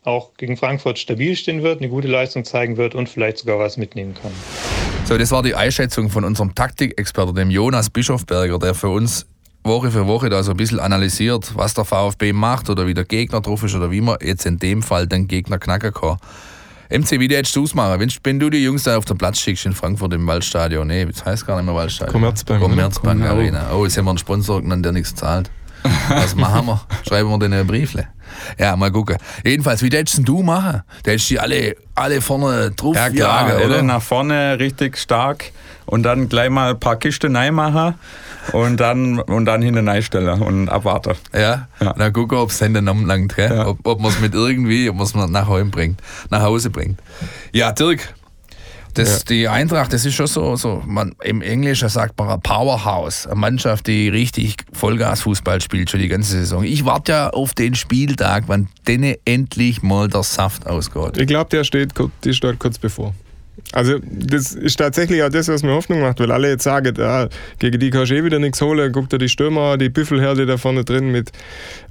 [0.04, 3.78] auch gegen Frankfurt stabil stehen wird, eine gute Leistung zeigen wird und vielleicht sogar was
[3.78, 4.32] mitnehmen kann.
[5.06, 9.26] So, das war die Einschätzung von unserem Taktikexperten, dem Jonas Bischofberger, der für uns
[9.64, 13.04] Woche für Woche da so ein bisschen analysiert, was der VfB macht oder wie der
[13.04, 16.18] Gegner drauf ist oder wie man jetzt in dem Fall den Gegner knacken kann.
[16.90, 18.00] MC, wie hättest du es machen?
[18.00, 21.06] Wenn, wenn du die Jungs da auf den Platz schickst in Frankfurt im Waldstadion, nee,
[21.06, 22.14] das heißt gar nicht mehr Waldstadion.
[22.14, 22.62] Commerzbank.
[22.62, 23.72] Commerzbank Arena.
[23.74, 25.50] Oh, jetzt haben wir einen Sponsor genannt, der nichts zahlt.
[26.10, 26.82] Was machen wir?
[27.08, 28.08] Schreiben wir denen Briefle.
[28.58, 29.18] Ja, mal gucken.
[29.46, 30.84] Jedenfalls, wie hättest du machen?
[31.04, 33.82] Da hättest du die alle, alle vorne drauf Ja, klar, jagen, oder?
[33.84, 35.52] nach vorne richtig stark
[35.86, 37.96] und dann gleich mal ein paar Kisten machen
[38.54, 41.16] und dann, und dann hinten reinstellen und abwarten.
[41.34, 41.94] Ja, ja.
[41.94, 42.74] dann gucken, ob es dann
[43.06, 43.68] langt, ja.
[43.68, 47.00] ob, ob man es mit irgendwie, ob man es nach Hause bringt, nach Hause bringt.
[47.54, 48.14] Ja, Dirk,
[48.98, 49.26] das, ja.
[49.30, 53.36] Die Eintracht, das ist schon so, so man, im Englischen sagt man ein Powerhouse, eine
[53.36, 56.64] Mannschaft, die richtig Vollgas-Fußball spielt schon die ganze Saison.
[56.64, 61.18] Ich warte ja auf den Spieltag, wann denen endlich mal der Saft ausgeht.
[61.18, 63.14] Ich glaube, der steht, die steht kurz bevor.
[63.74, 67.28] Also das ist tatsächlich auch das, was mir Hoffnung macht, weil alle jetzt sagen, ja,
[67.60, 70.58] gegen die kannst du eh wieder nichts holen, guck dir die Stürmer, die Büffelherde da
[70.58, 71.32] vorne drin mit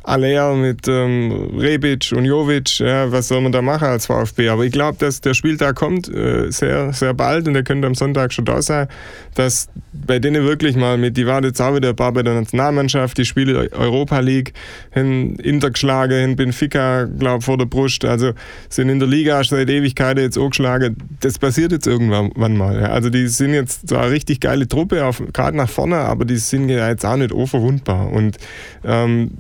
[0.06, 4.50] Alea, mit ähm, Rebic und Jovic, ja, was soll man da machen als VfB?
[4.50, 7.96] Aber ich glaube, dass der Spieltag kommt äh, sehr, sehr bald und der könnte am
[7.96, 8.86] Sonntag schon da sein,
[9.34, 12.34] dass bei denen wirklich mal mit, die waren jetzt auch wieder ein paar bei der
[12.34, 14.52] Nationalmannschaft, die Spiele Europa League,
[14.92, 18.30] hin Inter geschlagen, hin Benfica, glaube vor der Brust, also
[18.68, 20.98] sind in der Liga seit Ewigkeiten jetzt auch geschlagen.
[21.18, 22.80] Das passiert jetzt irgendwann mal.
[22.80, 22.90] Ja.
[22.90, 26.68] Also die sind jetzt zwar eine richtig geile Truppe, gerade nach vorne, aber die sind
[26.68, 28.36] ja jetzt auch nicht unverwundbar und
[28.84, 29.32] ähm,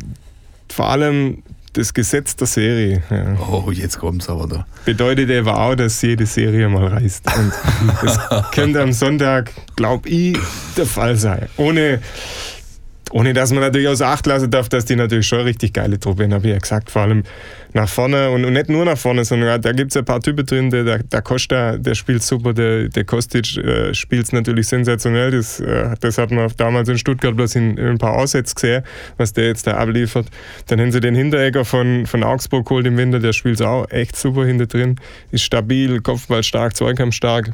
[0.72, 1.42] vor allem
[1.76, 3.02] das Gesetz der Serie.
[3.10, 3.36] Ja.
[3.38, 4.66] Oh, jetzt kommt es aber da.
[4.84, 7.26] Bedeutet eben auch, dass jede Serie mal reißt.
[7.36, 7.52] Und
[8.02, 8.18] das
[8.52, 10.38] könnte am Sonntag, glaube ich,
[10.76, 11.48] der Fall sein.
[11.56, 12.00] Ohne,
[13.12, 16.24] ohne dass man natürlich außer Acht lassen darf, dass die natürlich schon richtig geile Truppe
[16.24, 16.90] haben, habe ich ja gesagt.
[16.90, 17.22] Vor allem
[17.72, 20.44] nach vorne und, und nicht nur nach vorne, sondern da gibt es ein paar Typen
[20.44, 20.70] drin.
[20.70, 25.30] Der, der, der Costa, der spielt super, der, der Kostic äh, spielt es natürlich sensationell.
[25.30, 28.82] Das, äh, das hat man damals in Stuttgart bloß in, in ein paar Aussätze gesehen,
[29.18, 30.26] was der jetzt da abliefert.
[30.66, 34.16] Dann haben sie den Hinteregger von, von Augsburg geholt im Winter, der spielt auch echt
[34.16, 34.96] super hinter drin.
[35.30, 37.52] Ist stabil, Kopfball stark, Zweikampf stark.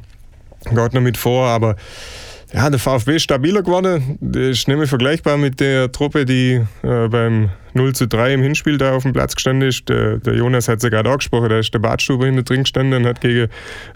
[0.65, 1.77] Geht noch mit vor, aber
[2.53, 4.19] ja, der VfB ist stabiler geworden.
[4.21, 8.77] Das ist nämlich vergleichbar mit der Truppe, die äh, beim 0 zu 3 im Hinspiel
[8.77, 9.89] da auf dem Platz gestanden ist.
[9.89, 13.01] Der, der Jonas hat es ja gerade angesprochen, da ist der Badstuber hinter drin gestanden
[13.01, 13.49] und hat gegen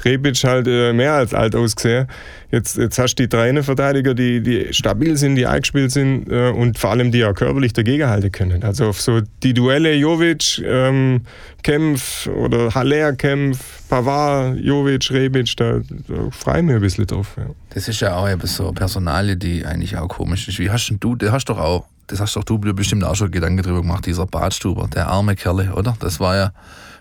[0.04, 2.06] Rebic halt äh, mehr als alt ausgesehen.
[2.50, 6.48] Jetzt, jetzt hast du die drei Verteidiger, die, die stabil sind, die eingespielt sind äh,
[6.48, 8.62] und vor allem die auch körperlich dagegen halten können.
[8.62, 11.22] Also auf so die Duelle Jovic, ähm,
[11.68, 13.58] oder Haller Kempf,
[13.90, 17.34] Pavard, Jovic, Rebic, da, da freue ich mich ein bisschen drauf.
[17.36, 17.46] Ja.
[17.76, 20.58] Das ist ja auch so eine Personalie, die eigentlich auch komisch ist.
[20.58, 23.62] Wie hast du, du hast doch auch das hast doch du bestimmt auch schon Gedanken
[23.62, 25.94] drüber gemacht, dieser Badstuber, der arme Kerle, oder?
[26.00, 26.52] Das war ja,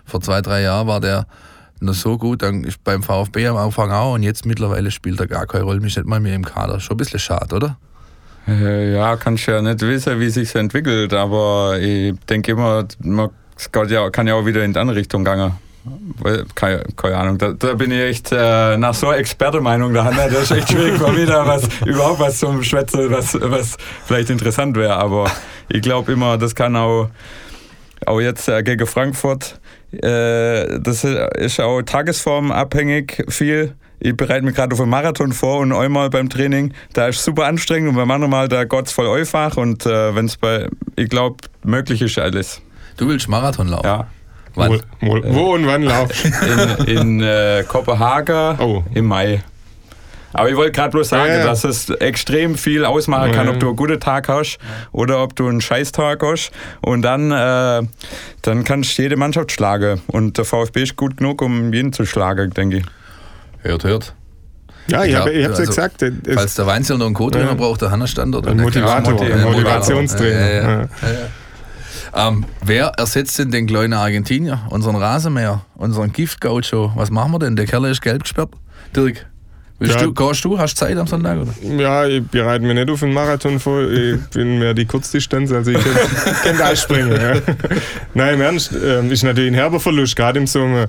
[0.04, 1.26] vor zwei, drei Jahren war der
[1.80, 5.26] noch so gut, dann ist beim VfB am Anfang auch und jetzt mittlerweile spielt er
[5.26, 6.78] gar keine Rolle, mich nicht mal mehr im Kader.
[6.78, 7.78] Schon ein bisschen schade, oder?
[8.46, 13.30] Äh, ja, kannst ja nicht wissen, wie sich entwickelt, aber ich denke immer, man
[13.72, 15.52] kann ja, kann ja auch wieder in die andere Richtung gehen.
[16.54, 20.28] Keine, keine, Ahnung, da, da, bin ich echt äh, nach so Expertenmeinung da, ne?
[20.30, 24.76] das ist echt schwierig, mal wieder was, überhaupt was zum Schwätzen, was, was vielleicht interessant
[24.76, 24.96] wäre.
[24.96, 25.30] Aber
[25.68, 27.10] ich glaube immer, das kann auch,
[28.06, 29.60] auch jetzt äh, gegen Frankfurt,
[29.92, 33.74] äh, das ist auch tagesformabhängig viel.
[33.98, 37.46] Ich bereite mich gerade auf einen Marathon vor und einmal beim Training, da ist super
[37.46, 40.68] anstrengend und beim anderen Mal, da geht es voll einfach und äh, wenn es bei,
[40.96, 42.60] ich glaube, möglich ist alles.
[42.96, 43.86] Du willst Marathon laufen?
[43.86, 44.06] Ja.
[44.56, 44.80] Wann?
[45.00, 46.24] Wo, wo, wo und wann laufst
[46.86, 48.82] In, in äh, Kopenhagen oh.
[48.94, 49.42] im Mai.
[50.32, 51.44] Aber ich wollte gerade bloß sagen, ja, ja.
[51.46, 54.58] dass es extrem viel ausmachen kann, ob du einen guten Tag hast
[54.92, 56.50] oder ob du einen Scheißtag hast.
[56.82, 57.86] Und dann, äh,
[58.42, 60.02] dann kannst du jede Mannschaft schlagen.
[60.08, 62.84] Und der VfB ist gut genug, um jeden zu schlagen, denke ich.
[63.62, 64.14] Hört, hört.
[64.88, 66.02] Ja, ich, Ich habe ich hab's ja also, gesagt.
[66.02, 67.54] es- Falls der Weinzel noch einen Co-Trainer Ja.
[67.54, 68.46] braucht, der Hanna-Standort.
[68.46, 70.88] Ein Motivator, ein ein Motivationstrainer.
[72.16, 76.92] Ähm, wer ersetzt denn den kleinen Argentinier, unseren Rasenmäher, unseren Giftgaucho?
[76.96, 77.56] Was machen wir denn?
[77.56, 78.50] Der Kerl ist gelb gesperrt.
[78.94, 79.26] Dirk,
[79.78, 80.02] willst Ja.
[80.06, 80.58] du, gehst du?
[80.58, 81.38] Hast du Zeit am Sonntag?
[81.40, 81.52] Oder?
[81.78, 83.82] Ja, ich bereite mich nicht auf einen Marathon vor.
[83.90, 85.78] Ich bin mehr die Kurzdistanz, also ich
[86.42, 87.12] kann da springen.
[87.12, 87.34] Ja.
[88.14, 90.86] Nein, im Ernst, ähm, ist natürlich ein herber Verlust, gerade in so einem,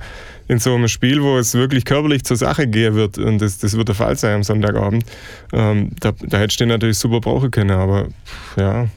[0.47, 3.17] in so einem Spiel, wo es wirklich körperlich zur Sache gehen wird.
[3.17, 5.03] Und das, das wird der Fall sein am Sonntagabend.
[5.51, 8.07] Ähm, da, da hättest du den natürlich super brauchen können, aber
[8.55, 8.87] ja.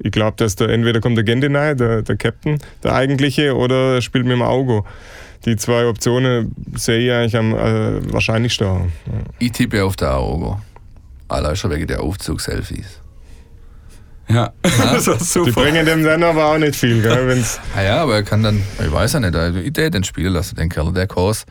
[0.00, 4.02] Ich glaube, dass der entweder kommt der Gendenai, der, der Captain, der eigentliche, oder er
[4.02, 4.86] spielt mit dem Augo.
[5.44, 8.66] Die zwei Optionen sehe ich eigentlich am äh, wahrscheinlichsten.
[8.66, 8.82] Ja.
[9.38, 10.60] Ich tippe auf der Augo.
[11.28, 13.00] Allein schon wegen der Aufzugs-Selfies.
[14.28, 15.62] Ja, das war Die super.
[15.62, 17.28] bringen dem dann aber auch nicht viel, gell?
[17.28, 20.32] Wenn's, Ah ja, aber er kann dann, ich weiß ja nicht, also ich den spielen
[20.32, 21.46] lassen, den Kerl, der Kurs.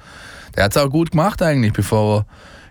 [0.55, 2.25] Der hat es auch gut gemacht eigentlich, bevor er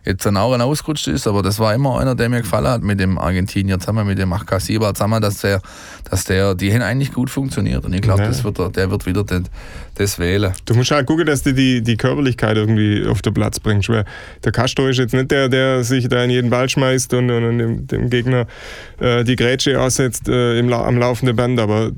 [0.06, 3.00] jetzt dann auch ausgerutscht ist, aber das war immer einer, der mir gefallen hat mit
[3.00, 5.60] dem Argentinier zusammen, mit dem Achkasiba zusammen, dass der,
[6.08, 8.28] dass der, die haben eigentlich gut funktioniert und ich glaube, Ja.
[8.28, 9.48] das wird er, der wird wieder den,
[9.96, 10.52] das wählen.
[10.64, 13.88] du musst halt gucken, dass du die, die Körperlichkeit irgendwie auf den Platz bringst.
[13.88, 14.04] Weil
[14.44, 17.44] der Castro ist jetzt nicht der, der sich da in jeden Ball schmeißt und, und,
[17.44, 18.46] und dem, dem Gegner
[19.00, 21.90] äh, die Grätsche aussetzt äh, im, am laufenden Band, aber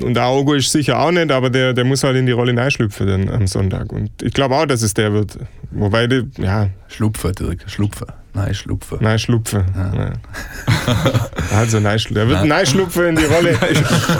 [0.00, 2.56] und der Augo ist sicher auch nicht, aber der, der muss halt in die Rolle
[2.56, 3.92] reinschlüpfen dann am Sonntag.
[3.92, 5.36] Und ich glaube auch, dass es der wird.
[5.70, 8.06] Wobei, die, ja, Schlupfen, Dirk, Schlupfen.
[8.34, 8.98] Nein, Schlupfen.
[9.02, 9.62] nein, schlupfen.
[9.76, 10.12] Ja.
[11.54, 12.16] Also, nein, schlupfen.
[12.16, 13.58] Er wird nein schlupfen in die Rolle.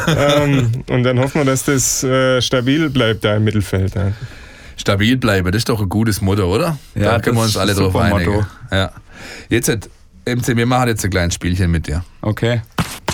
[0.42, 3.94] ähm, und dann hoffen wir, dass das äh, stabil bleibt da im Mittelfeld.
[3.94, 4.12] Ja.
[4.76, 6.76] Stabil bleiben, das ist doch ein gutes Motto, oder?
[6.94, 8.32] Ja, da können wir uns alle drauf einigen.
[8.34, 8.46] Motto.
[8.70, 8.90] Ja.
[9.48, 9.88] Jetzt, hat-
[10.26, 12.04] MC, wir machen jetzt ein kleines Spielchen mit dir.
[12.20, 12.60] Okay.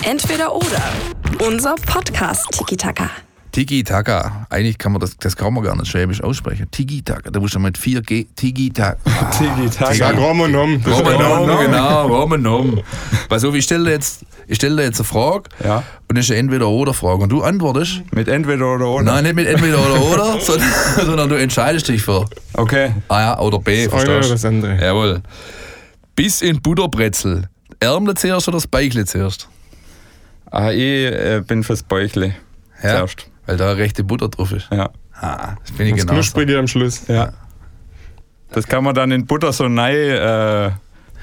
[0.03, 0.83] Entweder oder.
[1.37, 3.09] Unser Podcast Tiki Taka.
[3.51, 4.45] Tiki-Taka.
[4.51, 6.67] Eigentlich kann man das, das kann man gar nicht schwäbisch aussprechen.
[6.69, 7.31] Tiki-Taka.
[7.31, 8.27] Da musst du mit 4G.
[8.35, 8.97] Tiki-Taka.
[9.37, 9.93] Tiki-Taka.
[9.95, 10.81] Sag Rom und Nom.
[10.83, 12.79] Das ist Rom genau- und Nom, genau, Rom und Nom.
[13.27, 15.83] Pass auf, ich stelle dir jetzt, ich stelle dir jetzt eine Frage Ja.
[16.07, 17.23] und das ist eine Entweder-Oder-Frage.
[17.23, 19.03] Und du antwortest, Mit entweder oder oder.
[19.03, 20.69] nein, nicht mit Entweder oder Oder, sondern,
[21.05, 22.91] sondern du entscheidest dich für Okay.
[23.07, 24.79] A ja, oder B, Das verstehst das andere.
[24.79, 25.21] Jawohl.
[26.15, 27.49] Bis in Butterbrezel.
[27.79, 29.47] Ärmle zuerst oder das Beichle zuerst?
[30.51, 32.35] Ah, ich äh, bin fürs Bäuchle.
[32.81, 32.97] Ja.
[32.97, 33.29] Zuerst.
[33.45, 34.67] Weil da rechte Butter drauf ist.
[34.71, 34.89] Ja.
[35.13, 36.13] Ah, das bin ich Das genau.
[36.13, 37.07] knusprig am Schluss.
[37.07, 37.33] Ja.
[38.51, 40.71] Das kann man dann in Butter so rein äh,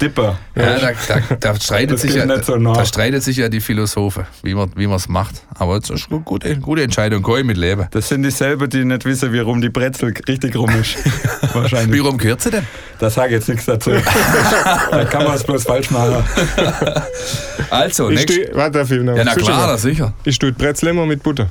[0.01, 0.33] dippen.
[0.55, 4.55] Ja, da, da, da, streitet sich ja, so da streitet sich ja die Philosophen, wie
[4.55, 5.43] man wie es macht.
[5.55, 7.87] Aber das ist eine gute, gute Entscheidung, kann ich mit leben.
[7.91, 10.97] Das sind dieselben, die nicht wissen, wie rum die Brezel richtig rum ist.
[11.07, 12.05] Wie Wahrscheinlich.
[12.05, 12.67] rum gehört sie denn?
[12.99, 13.91] Da sage ich jetzt nichts dazu.
[14.91, 16.25] da kann man es bloß falsch machen.
[17.71, 20.13] Also, Ich steh, warte, noch ja, na klar, das sicher.
[20.25, 21.51] Ich tue Brezel immer mit Butter.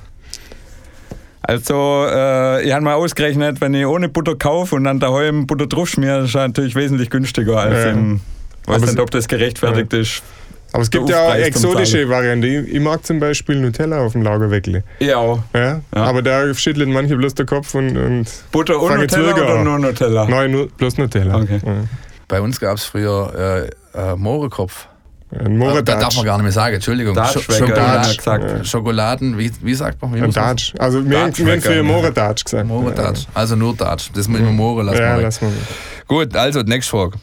[1.42, 5.68] Also, äh, ich habe mal ausgerechnet, wenn ich ohne Butter kaufe und dann daheim Butter
[5.68, 7.92] drauf schmiere, ist das natürlich wesentlich günstiger als Ja.
[7.92, 8.22] im.
[8.68, 10.24] Weiß Aber nicht, ob das gerechtfertigt ist.
[10.74, 12.68] Aber es gibt ja auch exotische Varianten.
[12.68, 14.84] Ich, mag zum Beispiel Nutella auf dem Laugerweckle.
[15.00, 15.40] Ja, auch.
[15.54, 15.80] Ja?
[15.96, 16.04] Ja.
[16.04, 20.26] Aber da schüttelt manche bloß den Kopf und, und Butter und Nutella oder nur Nutella?
[20.28, 21.38] nein, nur, bloß Nutella.
[21.38, 21.62] Okay.
[21.66, 21.74] Ja.
[22.28, 24.88] Bei uns gab es früher äh, äh, Mohrenkopf.
[25.32, 27.14] Ein Aber Da darf man gar nicht mehr sagen, Entschuldigung.
[27.16, 28.44] Datsch Scho- weg, Schokolade- hat er gesagt.
[28.52, 28.64] Ja.
[28.64, 30.14] Schokoladen, wie, wie sagt man?
[30.14, 30.74] Wie Ein muss man- Datsch.
[30.78, 31.84] Also wir, wir haben früher ja.
[31.84, 32.68] Moredatsch gesagt.
[32.68, 33.26] Mohredatsch.
[33.34, 34.10] Also nur Datsch.
[34.14, 35.24] Das mit dem Mohren lassen Ja, wir ja weg.
[35.24, 35.52] lass mal.
[36.08, 37.18] Gut, also, nächste Frage.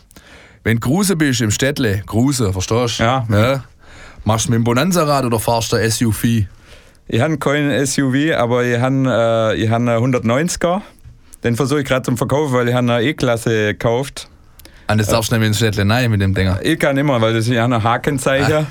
[0.65, 3.05] Wenn du Gruse bist im Städtle, Gruse, verstehst du?
[3.05, 3.65] Ja.
[4.25, 6.25] Machst du mit dem Bonanza-Rad oder fahrst du ein SUV?
[7.09, 10.83] Ich habe kein SUV, aber ich habe äh, ich hab einen 190er.
[11.43, 14.29] Den versuche ich gerade zum Verkaufen, weil ich habe eine E-Klasse gekauft.
[14.87, 16.61] Und das darfst du nicht ins Städtle rein mit dem Dinger.
[16.63, 18.67] Ich kann immer, weil das ist ja ein Hakenzeichen.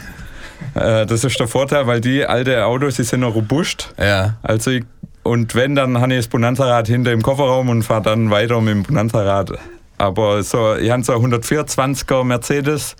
[0.76, 3.94] Äh, das ist der Vorteil, weil die alte Autos, die sind noch robust.
[3.98, 4.38] Ja.
[4.44, 4.84] Also ich,
[5.24, 8.76] und wenn, dann habe ich das Bonanza-Rad hinter im Kofferraum und fahre dann weiter mit
[8.76, 9.58] dem Bonanza-Rad.
[10.02, 12.96] Aber so, ich habe so einen 124er Mercedes.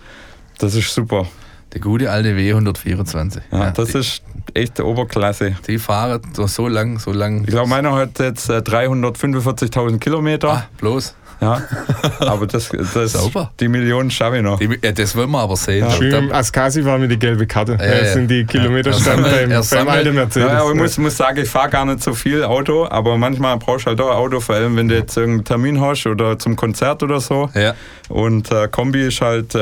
[0.58, 1.26] Das ist super.
[1.72, 3.40] Der gute alte W124.
[3.50, 4.22] Ja, das die, ist
[4.54, 5.56] echt Oberklasse.
[5.66, 7.40] die fahren so, so lang, so lang.
[7.42, 10.48] Ich glaube, meiner hat jetzt äh, 345.000 Kilometer.
[10.48, 11.16] Ah, bloß.
[11.42, 11.60] Ja,
[12.20, 13.50] aber das, das Sauber.
[13.58, 14.58] die Millionen schaffe ich noch.
[14.60, 15.90] Die, ja, das wollen wir aber sehen.
[15.90, 17.76] Schön Da- im Askasi war mir die gelbe Karte.
[17.80, 18.12] Ja, Ja, ja.
[18.12, 18.98] sind die Kilometer Ja.
[18.98, 20.48] stand Er beim, beim alten Mercedes.
[20.52, 23.58] Ja, aber ich muss, muss sagen, ich fahre gar nicht so viel Auto, aber manchmal
[23.58, 26.38] brauchst du halt auch ein Auto, vor allem wenn du jetzt irgendeinen Termin hast oder
[26.38, 27.50] zum Konzert oder so.
[27.54, 27.74] Ja.
[28.08, 29.58] Und äh, Kombi ist halt, äh,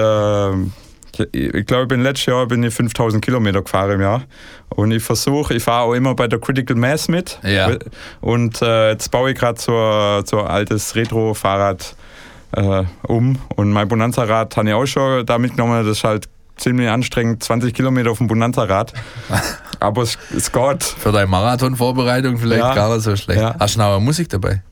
[1.32, 4.22] ich, ich glaube, ich bin letztes Jahr bin ich 5000 Kilometer gefahren im Jahr.
[4.70, 7.38] Und ich versuche, ich fahre auch immer bei der Critical Mass mit.
[7.42, 7.70] Ja.
[8.20, 11.96] Und äh, jetzt baue ich gerade so, ein- so ein altes Retro-Fahrrad
[12.52, 13.38] äh, um.
[13.56, 15.84] Und mein Bonanza-Rad habe ich auch schon da mitgenommen.
[15.86, 18.92] Das ist halt ziemlich anstrengend, 20 Kilometer auf dem Bonanza-Rad.
[19.80, 20.82] Aber es, es geht.
[20.84, 22.74] Für deine Marathonvorbereitung vielleicht Ja.
[22.74, 23.40] gar nicht so schlecht.
[23.40, 23.54] Ja.
[23.58, 24.62] Hast du noch eine Musik dabei?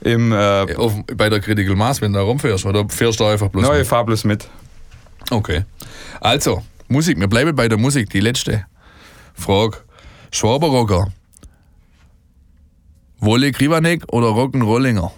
[0.00, 3.48] Im äh, Auf, bei der Critical Mass, wenn du da rumfährst, oder fährst du einfach
[3.48, 3.86] bloß neue mit?
[3.86, 4.46] Fables mit.
[5.30, 5.64] Okay.
[6.20, 8.66] Also, Musik, wir bleiben bei der Musik, die letzte
[9.34, 9.78] Frage.
[10.32, 11.08] Schwaberrocker.
[13.20, 15.10] Wolle Krivanek oder Rock'n'Rollinger?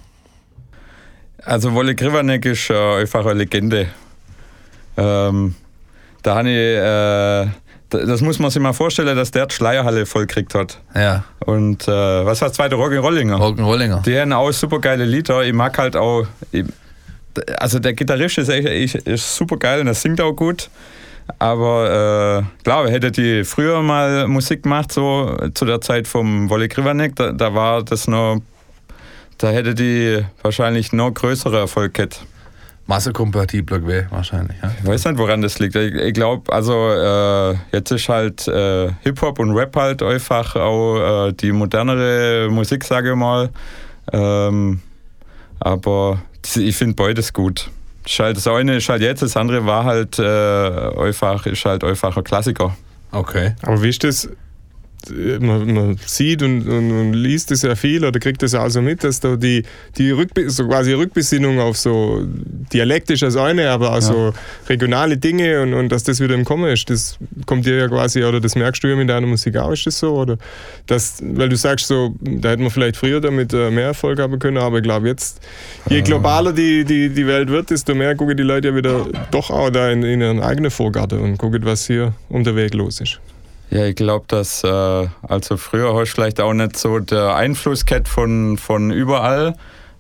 [1.45, 3.89] Also Wolle Krivanek ist äh, einfach eine Legende.
[4.97, 5.55] Ähm,
[6.23, 7.51] da habe ich, äh,
[7.89, 10.81] da- das muss man sich mal vorstellen, dass der die Schleierhalle voll gekriegt hat.
[10.95, 12.77] Ja, Und äh, was war das zweite?
[12.77, 13.37] Rock'n'Rollinger.
[13.37, 14.03] Rock'n'Rollinger.
[14.03, 15.43] Die haben auch super geile Lieder.
[15.45, 16.27] Ich mag halt auch.
[16.53, 16.65] Ich,
[17.59, 20.71] also der Gitarrist ist, echt, ist, super geil und er singt auch gut.
[21.39, 26.69] Aber äh, klar, hätte die früher mal Musik gemacht, so zu der Zeit vom Wolle
[26.69, 28.41] Krivanek, da, da war das noch.
[29.39, 32.25] Da hätte die wahrscheinlich noch größere Erfolg gehabt.
[32.87, 34.57] Massekompatibler gewesen, wahrscheinlich.
[34.63, 34.71] Ja?
[34.81, 35.75] Ich weiß nicht, woran das liegt.
[35.75, 41.29] Ich, ich glaube, also äh, jetzt ist halt äh, Hip-Hop und Rap halt einfach auch
[41.29, 43.51] äh, die modernere Musik, sage ich mal.
[44.13, 44.81] Ähm,
[45.61, 46.21] aber
[46.55, 47.71] ich finde beides gut.
[48.05, 51.83] Ist halt, das eine ist halt jetzt, das andere war halt äh, einfach, ist halt
[51.83, 52.77] einfach ein Klassiker.
[53.11, 53.55] Okay.
[53.63, 54.29] Aber wie ist das?
[55.11, 58.69] Man, man sieht und, und, und liest es ja viel oder kriegt es ja auch
[58.69, 59.63] so mit, dass da die,
[59.97, 62.23] die Rückbe so quasi Rückbesinnung auf so
[62.73, 64.33] dialektisch als eine, aber auch so
[64.69, 68.25] regionale Dinge und, und dass das wieder im Kommen ist, das kommt dir ja quasi,
[68.25, 70.15] oder das merkst du ja mit deiner Musik auch, ist das so?
[70.15, 70.39] Oder
[70.87, 74.39] das, weil du sagst so, da hätte man vielleicht früher damit äh, mehr Erfolg haben
[74.39, 75.41] können, aber ich glaube jetzt,
[75.89, 79.51] je globaler die, die, die Welt wird, desto mehr gucken die Leute ja wieder doch
[79.51, 83.21] auch da in, in ihren eigenen Vorgarten und gucken, was hier den Weg los ist.
[83.71, 88.09] Ja, ich glaube, dass äh, also früher hast vielleicht auch nicht so der Einfluss gehabt
[88.09, 89.55] von, von überall.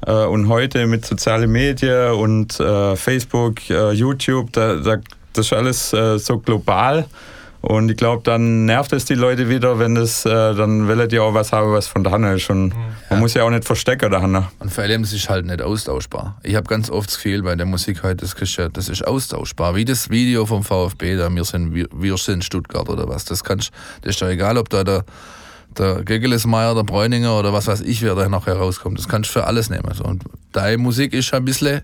[0.06, 4.96] Äh, und heute mit sozialen Medien und äh, Facebook, äh, YouTube, da, da,
[5.32, 7.06] das ist alles äh, so global.
[7.62, 11.18] Und ich glaube, dann nervt es die Leute wieder, wenn das, äh, dann will die
[11.18, 12.48] auch was haben, was von der Hand ist.
[12.48, 12.72] Und
[13.10, 14.46] man muss ja auch nicht verstecken da Hand.
[14.60, 16.38] Und vor allem, es ist halt nicht austauschbar.
[16.44, 19.06] Ich habe ganz oft das Gefühl bei der Musik heute, das, du ja- das ist
[19.06, 19.74] austauschbar.
[19.74, 23.24] Wie das Video vom VfB, da wir sind, wir, wir sind Stuttgart oder was.
[23.24, 25.04] Das kannst, das ist doch egal, ob da der,
[25.76, 28.98] der Gegelesmeier, der Bräuninger oder was weiß ich, wer da noch herauskommt.
[28.98, 29.92] Das kannst du für alles nehmen.
[29.92, 30.04] So.
[30.04, 31.82] Und deine Musik ist ein bisschen,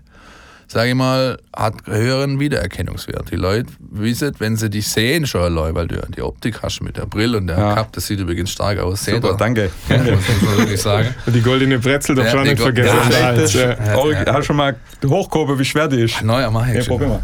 [0.67, 3.29] sage ich mal, hat höheren Wiedererkennungswert.
[3.31, 6.81] Die Leute wissen, wenn sie dich sehen schon allein, weil du ja die Optik hast
[6.81, 7.75] mit der Brille und der Ja.
[7.75, 9.03] Cap, das sieht übrigens stark aus.
[9.03, 9.37] Seht Super, ihr?
[9.37, 9.69] danke.
[9.89, 11.13] Ja, das muss man wirklich sagen.
[11.25, 12.97] Und die goldene Brezel darf Ja, schon nicht Go- vergessen.
[13.11, 16.21] Ja, da Das äh, auch, hast du schon mal hochgehoben, wie schwer die ist?
[16.23, 16.97] Neuer mach ich Ja, schon.
[16.97, 17.21] probier mal.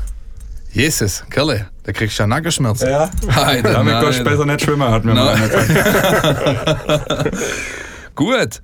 [0.71, 2.89] Jesus, Kerle, da kriegst du ja Nackenschmerzen.
[2.91, 3.09] Ja.
[3.35, 4.03] Alter, Damit nein.
[4.03, 5.49] kannst du besser nicht schwimmen, hat mir mal Nein.
[5.51, 7.37] einer gesagt.
[8.15, 8.61] Gut,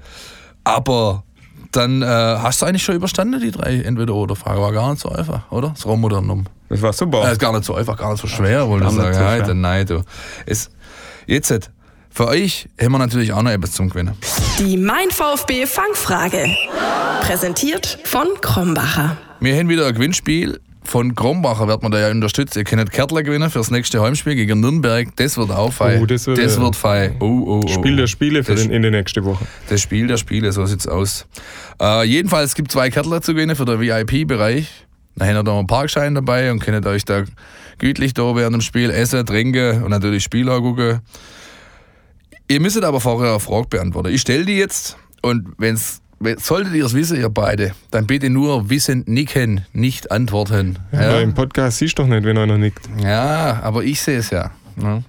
[0.64, 1.24] aber
[1.76, 4.62] dann äh, hast du eigentlich schon überstanden, die drei Entweder-Oder-Frage.
[4.62, 5.70] War gar nicht so einfach, oder?
[5.70, 6.46] Das Raumodernum.
[6.70, 7.28] Das war super.
[7.28, 9.14] Äh, ist gar nicht so einfach, gar nicht so schwer, wollte ich sagen.
[9.14, 9.54] so schwer.
[9.54, 10.02] nein, du.
[10.46, 10.70] Es,
[11.28, 11.72] jetzt,
[12.10, 14.16] für euch haben wir natürlich auch noch etwas zum Gewinnen.
[14.60, 16.46] Die Mein VfB Fangfrage.
[17.22, 19.18] Präsentiert von Krombacher.
[19.40, 20.62] Wir haben wieder ein Gewinnspiel.
[20.86, 22.56] Von Krombacher wird man da ja unterstützt.
[22.56, 25.08] Ihr könnt Kärtler gewinnen fürs nächste Heimspiel gegen Nürnberg.
[25.16, 26.02] Das wird auch fein.
[26.02, 27.16] Oh, das wird, das wird fein.
[27.20, 27.68] Oh, oh, oh.
[27.68, 29.46] Spiel der Spiele für Das- den, in der nächsten Woche.
[29.70, 31.26] Das Spiel der Spiele, so sieht's aus.
[31.82, 34.70] Äh, jedenfalls gibt es zwei Kärtler zu gewinnen für den VIP-Bereich.
[35.16, 37.24] Da habt ihr da einen Parkschein dabei und könnt euch da
[37.80, 41.00] gütlich da während dem Spiel essen, trinken und natürlich Spiele gucken.
[42.48, 44.10] Ihr müsstet aber vorher eine Frage beantworten.
[44.14, 46.05] Ich stelle die jetzt und wenn's, wenn,
[46.38, 50.80] solltet ihr es wissen, ihr beide, dann bitte nur wissen, nicken, nicht antworten.
[50.92, 52.90] Weil im Podcast siehst du doch nicht, wenn einer nickt.
[53.02, 54.52] Ja, aber ich sehe es ja.
[54.76, 55.04] ne?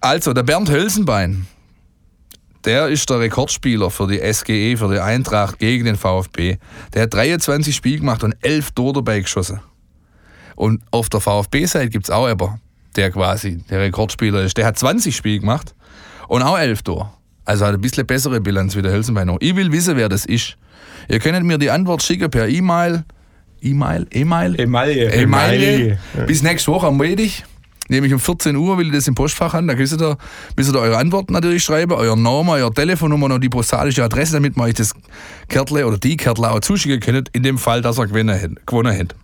[0.00, 1.46] Also, der Bernd Hölzenbein,
[2.64, 6.58] der ist der Rekordspieler für die SGE, für die Eintracht gegen den VfB.
[6.94, 9.60] Der hat 23 Spiele gemacht und 11 Tore dabei geschossen.
[10.56, 12.58] Und auf der VfB-Seite gibt es auch aber,
[12.96, 14.56] der quasi der Rekordspieler ist.
[14.56, 15.74] Der hat 20 Spiele gemacht
[16.28, 17.10] und auch 11 Tore.
[17.50, 19.38] Also hat ein bisschen bessere Bilanz wie der Hölzenbein noch.
[19.40, 20.56] Ich will wissen, wer das ist.
[21.08, 23.02] Ihr könnt mir die Antwort schicken per E-Mail.
[23.60, 24.06] E-Mail?
[24.12, 24.60] E-Mail?
[24.60, 25.10] Emaille.
[25.12, 25.18] Emaille.
[26.14, 26.26] Emaille.
[26.28, 27.28] Bis nächste Woche am Montag.
[27.88, 29.66] Nämlich um 14 Uhr will ich das im Postfach haben.
[29.66, 30.16] Da müsst ihr,
[30.56, 34.56] müsst ihr eure Antworten natürlich schreiben, euren Namen, eure Telefonnummer und die postalische Adresse, damit
[34.56, 34.94] man euch das
[35.48, 38.92] Kärtle oder die Kärtle auch zuschicken könnt, in dem Fall, dass ihr gewinnen hätt- gewonnen
[38.92, 39.16] hätte.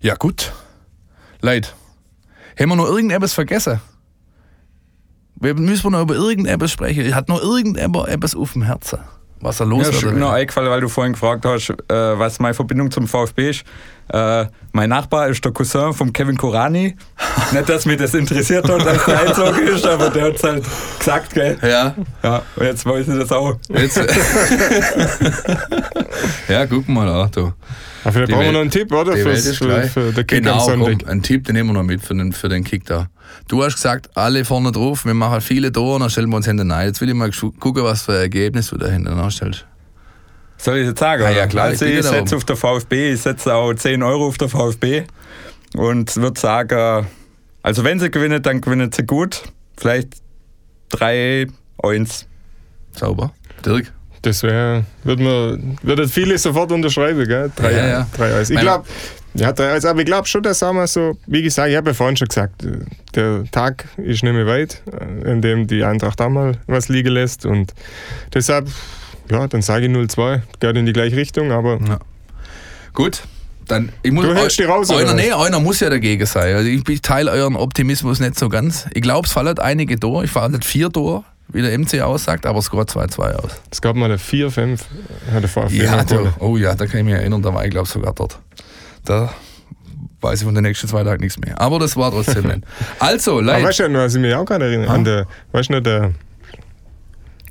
[0.00, 0.52] Ja, gut.
[1.40, 1.68] Leute,
[2.58, 3.80] haben wir noch irgendetwas vergessen?
[5.40, 7.14] Wir müssen noch über irgendetwas sprechen.
[7.14, 8.98] Hat noch irgendjemand etwas auf dem Herzen?
[9.40, 12.40] Was er los Ja, ist mir noch eingefallen, weil du vorhin gefragt hast, äh, was
[12.40, 13.64] meine Verbindung zum VfB ist.
[14.08, 16.94] Äh, mein Nachbar ist der Cousin von Kevin Korani.
[17.52, 20.64] Nicht, dass mich das interessiert hat, dass der einzogen ist, aber der hat es halt
[20.98, 21.58] gesagt, gell?
[21.62, 23.56] Ja, Ja, und jetzt weiß ich das auch.
[23.68, 24.00] Jetzt.
[26.48, 27.52] ja, guck mal an, du.
[28.02, 29.14] Aber vielleicht Die brauchen wir noch einen Tipp, oder?
[29.14, 30.98] Die Fürs, Welt ist für, für den Kick genau, am Sonntag.
[31.00, 33.08] komm, einen Tipp, den nehmen wir noch mit für den, für den Kick da.
[33.48, 36.70] Du hast gesagt, alle vorne drauf, wir machen viele Tore, dann stellen wir uns hinten
[36.70, 36.86] rein.
[36.88, 39.66] Jetzt will ich mal gucken, was für ein Ergebnis du da hinten anstellst.
[40.56, 41.22] Soll ich jetzt sagen?
[41.24, 44.26] Ah, ja, klar, Also ich ich setze auf der VfB, ich setze auch 10 Euro
[44.26, 45.04] auf der VfB
[45.74, 47.06] und würde sagen,
[47.62, 49.42] also wenn sie gewinnen, dann gewinnen sie gut.
[49.76, 50.14] Vielleicht
[50.90, 51.46] 3,
[51.82, 52.26] 1.
[52.92, 53.32] Sauber.
[53.64, 53.92] Dirk?
[54.22, 57.50] Das wäre, würde man, würde viele sofort unterschreiben, gell?
[57.56, 58.06] Drei, Ja, ja.
[58.14, 58.42] drei.
[58.42, 58.84] Ich glaube,
[59.34, 62.28] ja, aber ich glaube schon, dass wir so, wie gesagt, ich habe ja vorhin schon
[62.28, 62.66] gesagt,
[63.14, 67.12] der Tag ist nicht mehr weit, äh, in dem die Eintracht auch mal was liegen
[67.12, 67.72] lässt und
[68.34, 68.68] deshalb,
[69.30, 71.78] ja, dann sage ich 0-2, geht in die gleiche Richtung, aber
[72.92, 73.22] Gut.
[73.70, 76.54] Dann, ich muss, Du hältst die raus, Einer, nee, einer muss ja dagegen sein.
[76.56, 78.86] Also ich, teile euren Optimismus nicht so ganz.
[78.94, 80.24] Ich glaube, es fallen einige durch.
[80.24, 83.50] Ich fahre nicht vier durch, wie der MC aussagt, aber es geht 2-2 aus.
[83.70, 84.80] es gab mal eine 4-5,
[85.32, 86.34] hat der VfB Ja, gewonnen.
[86.40, 88.38] oh ja, da kann ich mich erinnern, da war ich glaube sogar dort.
[89.04, 89.32] Da
[90.20, 91.60] weiß ich von den nächsten zwei Tagen nichts mehr.
[91.60, 92.60] Aber das war trotzdem nicht.
[92.98, 93.64] Also, Aber Leute.
[93.64, 94.90] weißt du, was ich mich auch gerade erinnere?
[94.90, 96.12] An der, weißt du der,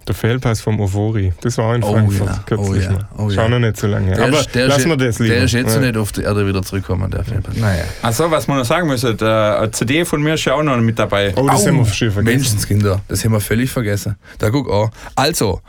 [0.09, 1.31] der Fehlpass vom Ovori.
[1.41, 3.07] Das war auch in Oh Frankfurt ja, kürzlich oh ja, mal.
[3.17, 3.49] oh Schau ja.
[3.49, 4.13] noch nicht so lange.
[4.15, 5.33] Der Aber ist- der lassen ist- wir das lieber.
[5.35, 5.79] Der ist jetzt Ja.
[5.81, 7.55] nicht auf die Erde wieder zurückgekommen, der Fehlpass.
[7.55, 7.83] Naja.
[8.01, 10.75] Achso, was man noch sagen muss, der eine CD von mir ist ja auch noch
[10.77, 11.33] mit dabei.
[11.35, 12.35] Oh, das Au, haben wir schon vergessen.
[12.37, 14.15] Menschenskinder, das haben wir völlig vergessen.
[14.39, 14.89] Da guck an.
[15.15, 15.61] Also,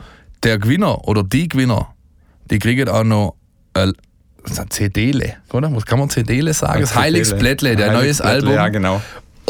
[0.43, 1.93] der Gewinner oder die Gewinner,
[2.49, 3.35] die kriegen auch noch
[3.75, 3.91] äh,
[4.69, 5.73] CD-le, oder?
[5.75, 6.81] Was kann man CD-le sagen?
[6.81, 8.53] Das Heiligsblättle, der neues Album.
[8.53, 9.01] Ja, genau.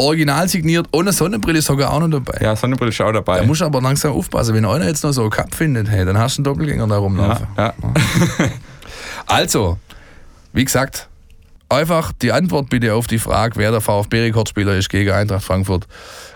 [0.02, 2.38] Original signiert, ohne Sonnenbrille ist sogar auch noch dabei.
[2.40, 3.38] Ja, Sonnenbrille ist auch dabei.
[3.38, 6.04] Da musst du aber langsam aufpassen, wenn einer jetzt noch so einen Cup findet, hey,
[6.04, 7.46] dann hast du einen Doppelgänger da rumlaufen.
[7.56, 7.94] ja, ja.
[9.26, 9.78] Also,
[10.52, 11.08] wie gesagt,
[11.68, 15.86] einfach die Antwort bitte auf die Frage, wer der VfB-Rekordspieler ist gegen Eintracht Frankfurt.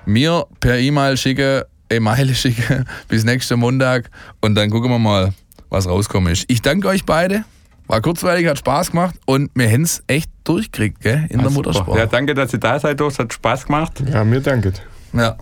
[0.06, 4.10] Mir per E-Mail schicken, E-Mail schicken bis nächsten Montag
[4.40, 5.34] und dann gucken wir mal,
[5.68, 6.44] was rauskommen ist.
[6.48, 7.44] Ich danke euch beide.
[7.87, 11.51] War kurzweilig, hat Spaß gemacht und wir haben es echt durchgekriegt, gell, in der Super.
[11.51, 11.99] Muttersprache.
[11.99, 13.01] Ja, danke, dass ihr da seid.
[13.01, 14.03] Es hat Spaß gemacht.
[14.12, 14.82] Ja, mir danket.
[15.12, 15.37] Ja.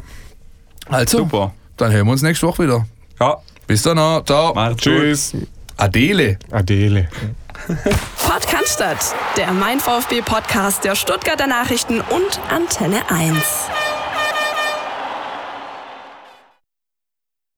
[0.89, 1.55] Also, Super.
[1.77, 2.87] dann hören wir uns nächste Woche wieder.
[3.21, 4.53] Ja, Bis dann, ciao.
[4.55, 4.93] macht's gut.
[4.95, 5.37] Tschüss.
[5.79, 6.39] Adele.
[6.51, 7.09] Adele.
[8.19, 13.37] Pott Cannstatt, der Mein VfB Podcast der Stuttgarter Nachrichten und Antenne 1.